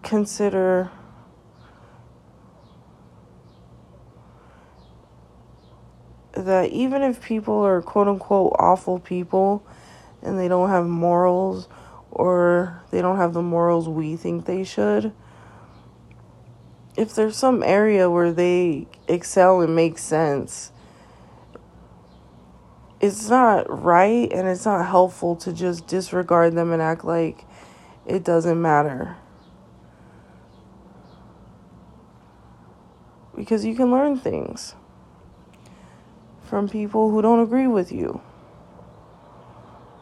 consider 0.04 0.92
that 6.46 6.70
even 6.72 7.02
if 7.02 7.22
people 7.22 7.66
are 7.66 7.82
quote 7.82 8.08
unquote 8.08 8.56
awful 8.60 9.00
people 9.00 9.66
and 10.22 10.38
they 10.38 10.48
don't 10.48 10.70
have 10.70 10.86
morals 10.86 11.68
or 12.12 12.82
they 12.92 13.02
don't 13.02 13.18
have 13.18 13.34
the 13.34 13.42
morals 13.42 13.90
we 13.90 14.16
think 14.16 14.46
they 14.46 14.64
should, 14.64 15.12
if 16.96 17.14
there's 17.14 17.38
some 17.38 17.64
area 17.64 18.10
where 18.10 18.32
they 18.32 18.88
excel 19.08 19.62
and 19.62 19.76
make 19.76 19.98
sense, 19.98 20.72
it's 23.00 23.30
not 23.30 23.66
right 23.84 24.32
and 24.32 24.48
it's 24.48 24.66
not 24.66 24.88
helpful 24.88 25.36
to 25.36 25.54
just 25.54 25.88
disregard 25.88 26.56
them 26.56 26.72
and 26.72 26.82
act 26.82 27.06
like 27.06 27.46
it 28.06 28.24
doesn't 28.24 28.62
matter. 28.62 29.16
Because 33.36 33.66
you 33.66 33.76
can 33.76 33.92
learn 33.92 34.18
things 34.18 34.74
from 36.48 36.70
people 36.70 37.12
who 37.12 37.22
don't 37.22 37.40
agree 37.40 37.68
with 37.68 37.92
you, 37.92 38.22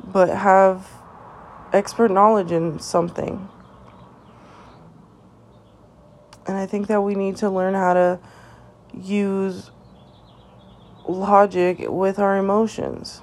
but 0.04 0.30
have 0.30 0.88
expert 1.74 2.12
knowledge 2.12 2.52
in 2.52 2.80
something. 2.80 3.50
And 6.48 6.58
I 6.58 6.66
think 6.66 6.88
that 6.88 7.02
we 7.02 7.16
need 7.16 7.38
to 7.38 7.50
learn 7.50 7.74
how 7.74 7.94
to 7.94 8.20
use 8.94 9.72
logic 11.08 11.86
with 11.88 12.20
our 12.20 12.38
emotions. 12.38 13.22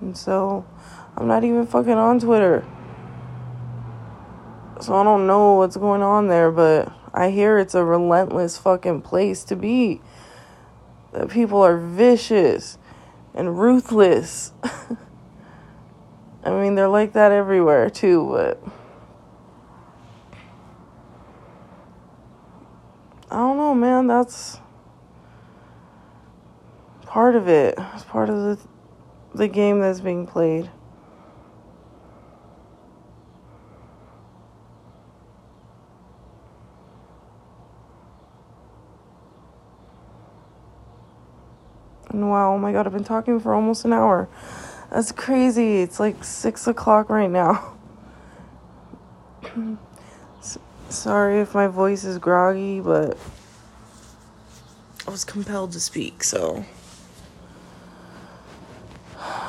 And 0.00 0.16
so 0.16 0.66
I'm 1.16 1.26
not 1.26 1.44
even 1.44 1.66
fucking 1.66 1.92
on 1.92 2.20
Twitter. 2.20 2.64
So 4.80 4.94
I 4.94 5.04
don't 5.04 5.26
know 5.26 5.56
what's 5.56 5.76
going 5.76 6.00
on 6.00 6.28
there, 6.28 6.50
but 6.50 6.90
I 7.12 7.30
hear 7.30 7.58
it's 7.58 7.74
a 7.74 7.84
relentless 7.84 8.56
fucking 8.56 9.02
place 9.02 9.44
to 9.44 9.56
be. 9.56 10.00
That 11.12 11.28
people 11.28 11.60
are 11.60 11.76
vicious 11.76 12.78
and 13.34 13.58
ruthless. 13.58 14.52
I 16.44 16.50
mean, 16.50 16.76
they're 16.76 16.88
like 16.88 17.12
that 17.12 17.30
everywhere 17.30 17.90
too, 17.90 18.26
but 18.30 18.62
I 23.30 23.36
don't 23.36 23.58
know, 23.58 23.74
man. 23.74 24.06
That's 24.06 24.60
part 27.02 27.36
of 27.36 27.48
it. 27.48 27.74
It's 27.94 28.04
part 28.04 28.30
of 28.30 28.36
the 28.36 28.58
the 29.34 29.48
game 29.48 29.80
that's 29.80 30.00
being 30.00 30.26
played. 30.26 30.70
And 42.10 42.28
wow, 42.28 42.54
oh 42.54 42.58
my 42.58 42.72
god, 42.72 42.86
I've 42.86 42.92
been 42.92 43.04
talking 43.04 43.40
for 43.40 43.54
almost 43.54 43.84
an 43.84 43.92
hour. 43.92 44.28
That's 44.90 45.12
crazy. 45.12 45.80
It's 45.80 46.00
like 46.00 46.24
six 46.24 46.66
o'clock 46.66 47.08
right 47.08 47.30
now. 47.30 47.76
Sorry 50.88 51.40
if 51.40 51.54
my 51.54 51.68
voice 51.68 52.02
is 52.02 52.18
groggy, 52.18 52.80
but 52.80 53.16
I 55.06 55.10
was 55.10 55.24
compelled 55.24 55.72
to 55.72 55.80
speak, 55.80 56.24
so. 56.24 56.64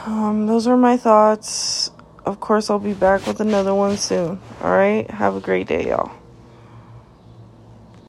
Um, 0.05 0.45
those 0.45 0.67
are 0.67 0.77
my 0.77 0.97
thoughts. 0.97 1.89
Of 2.25 2.39
course, 2.39 2.69
I'll 2.69 2.79
be 2.79 2.93
back 2.93 3.25
with 3.25 3.39
another 3.39 3.73
one 3.73 3.97
soon. 3.97 4.39
All 4.61 4.71
right? 4.71 5.09
Have 5.09 5.35
a 5.35 5.39
great 5.39 5.67
day, 5.67 5.87
y'all. 5.87 6.11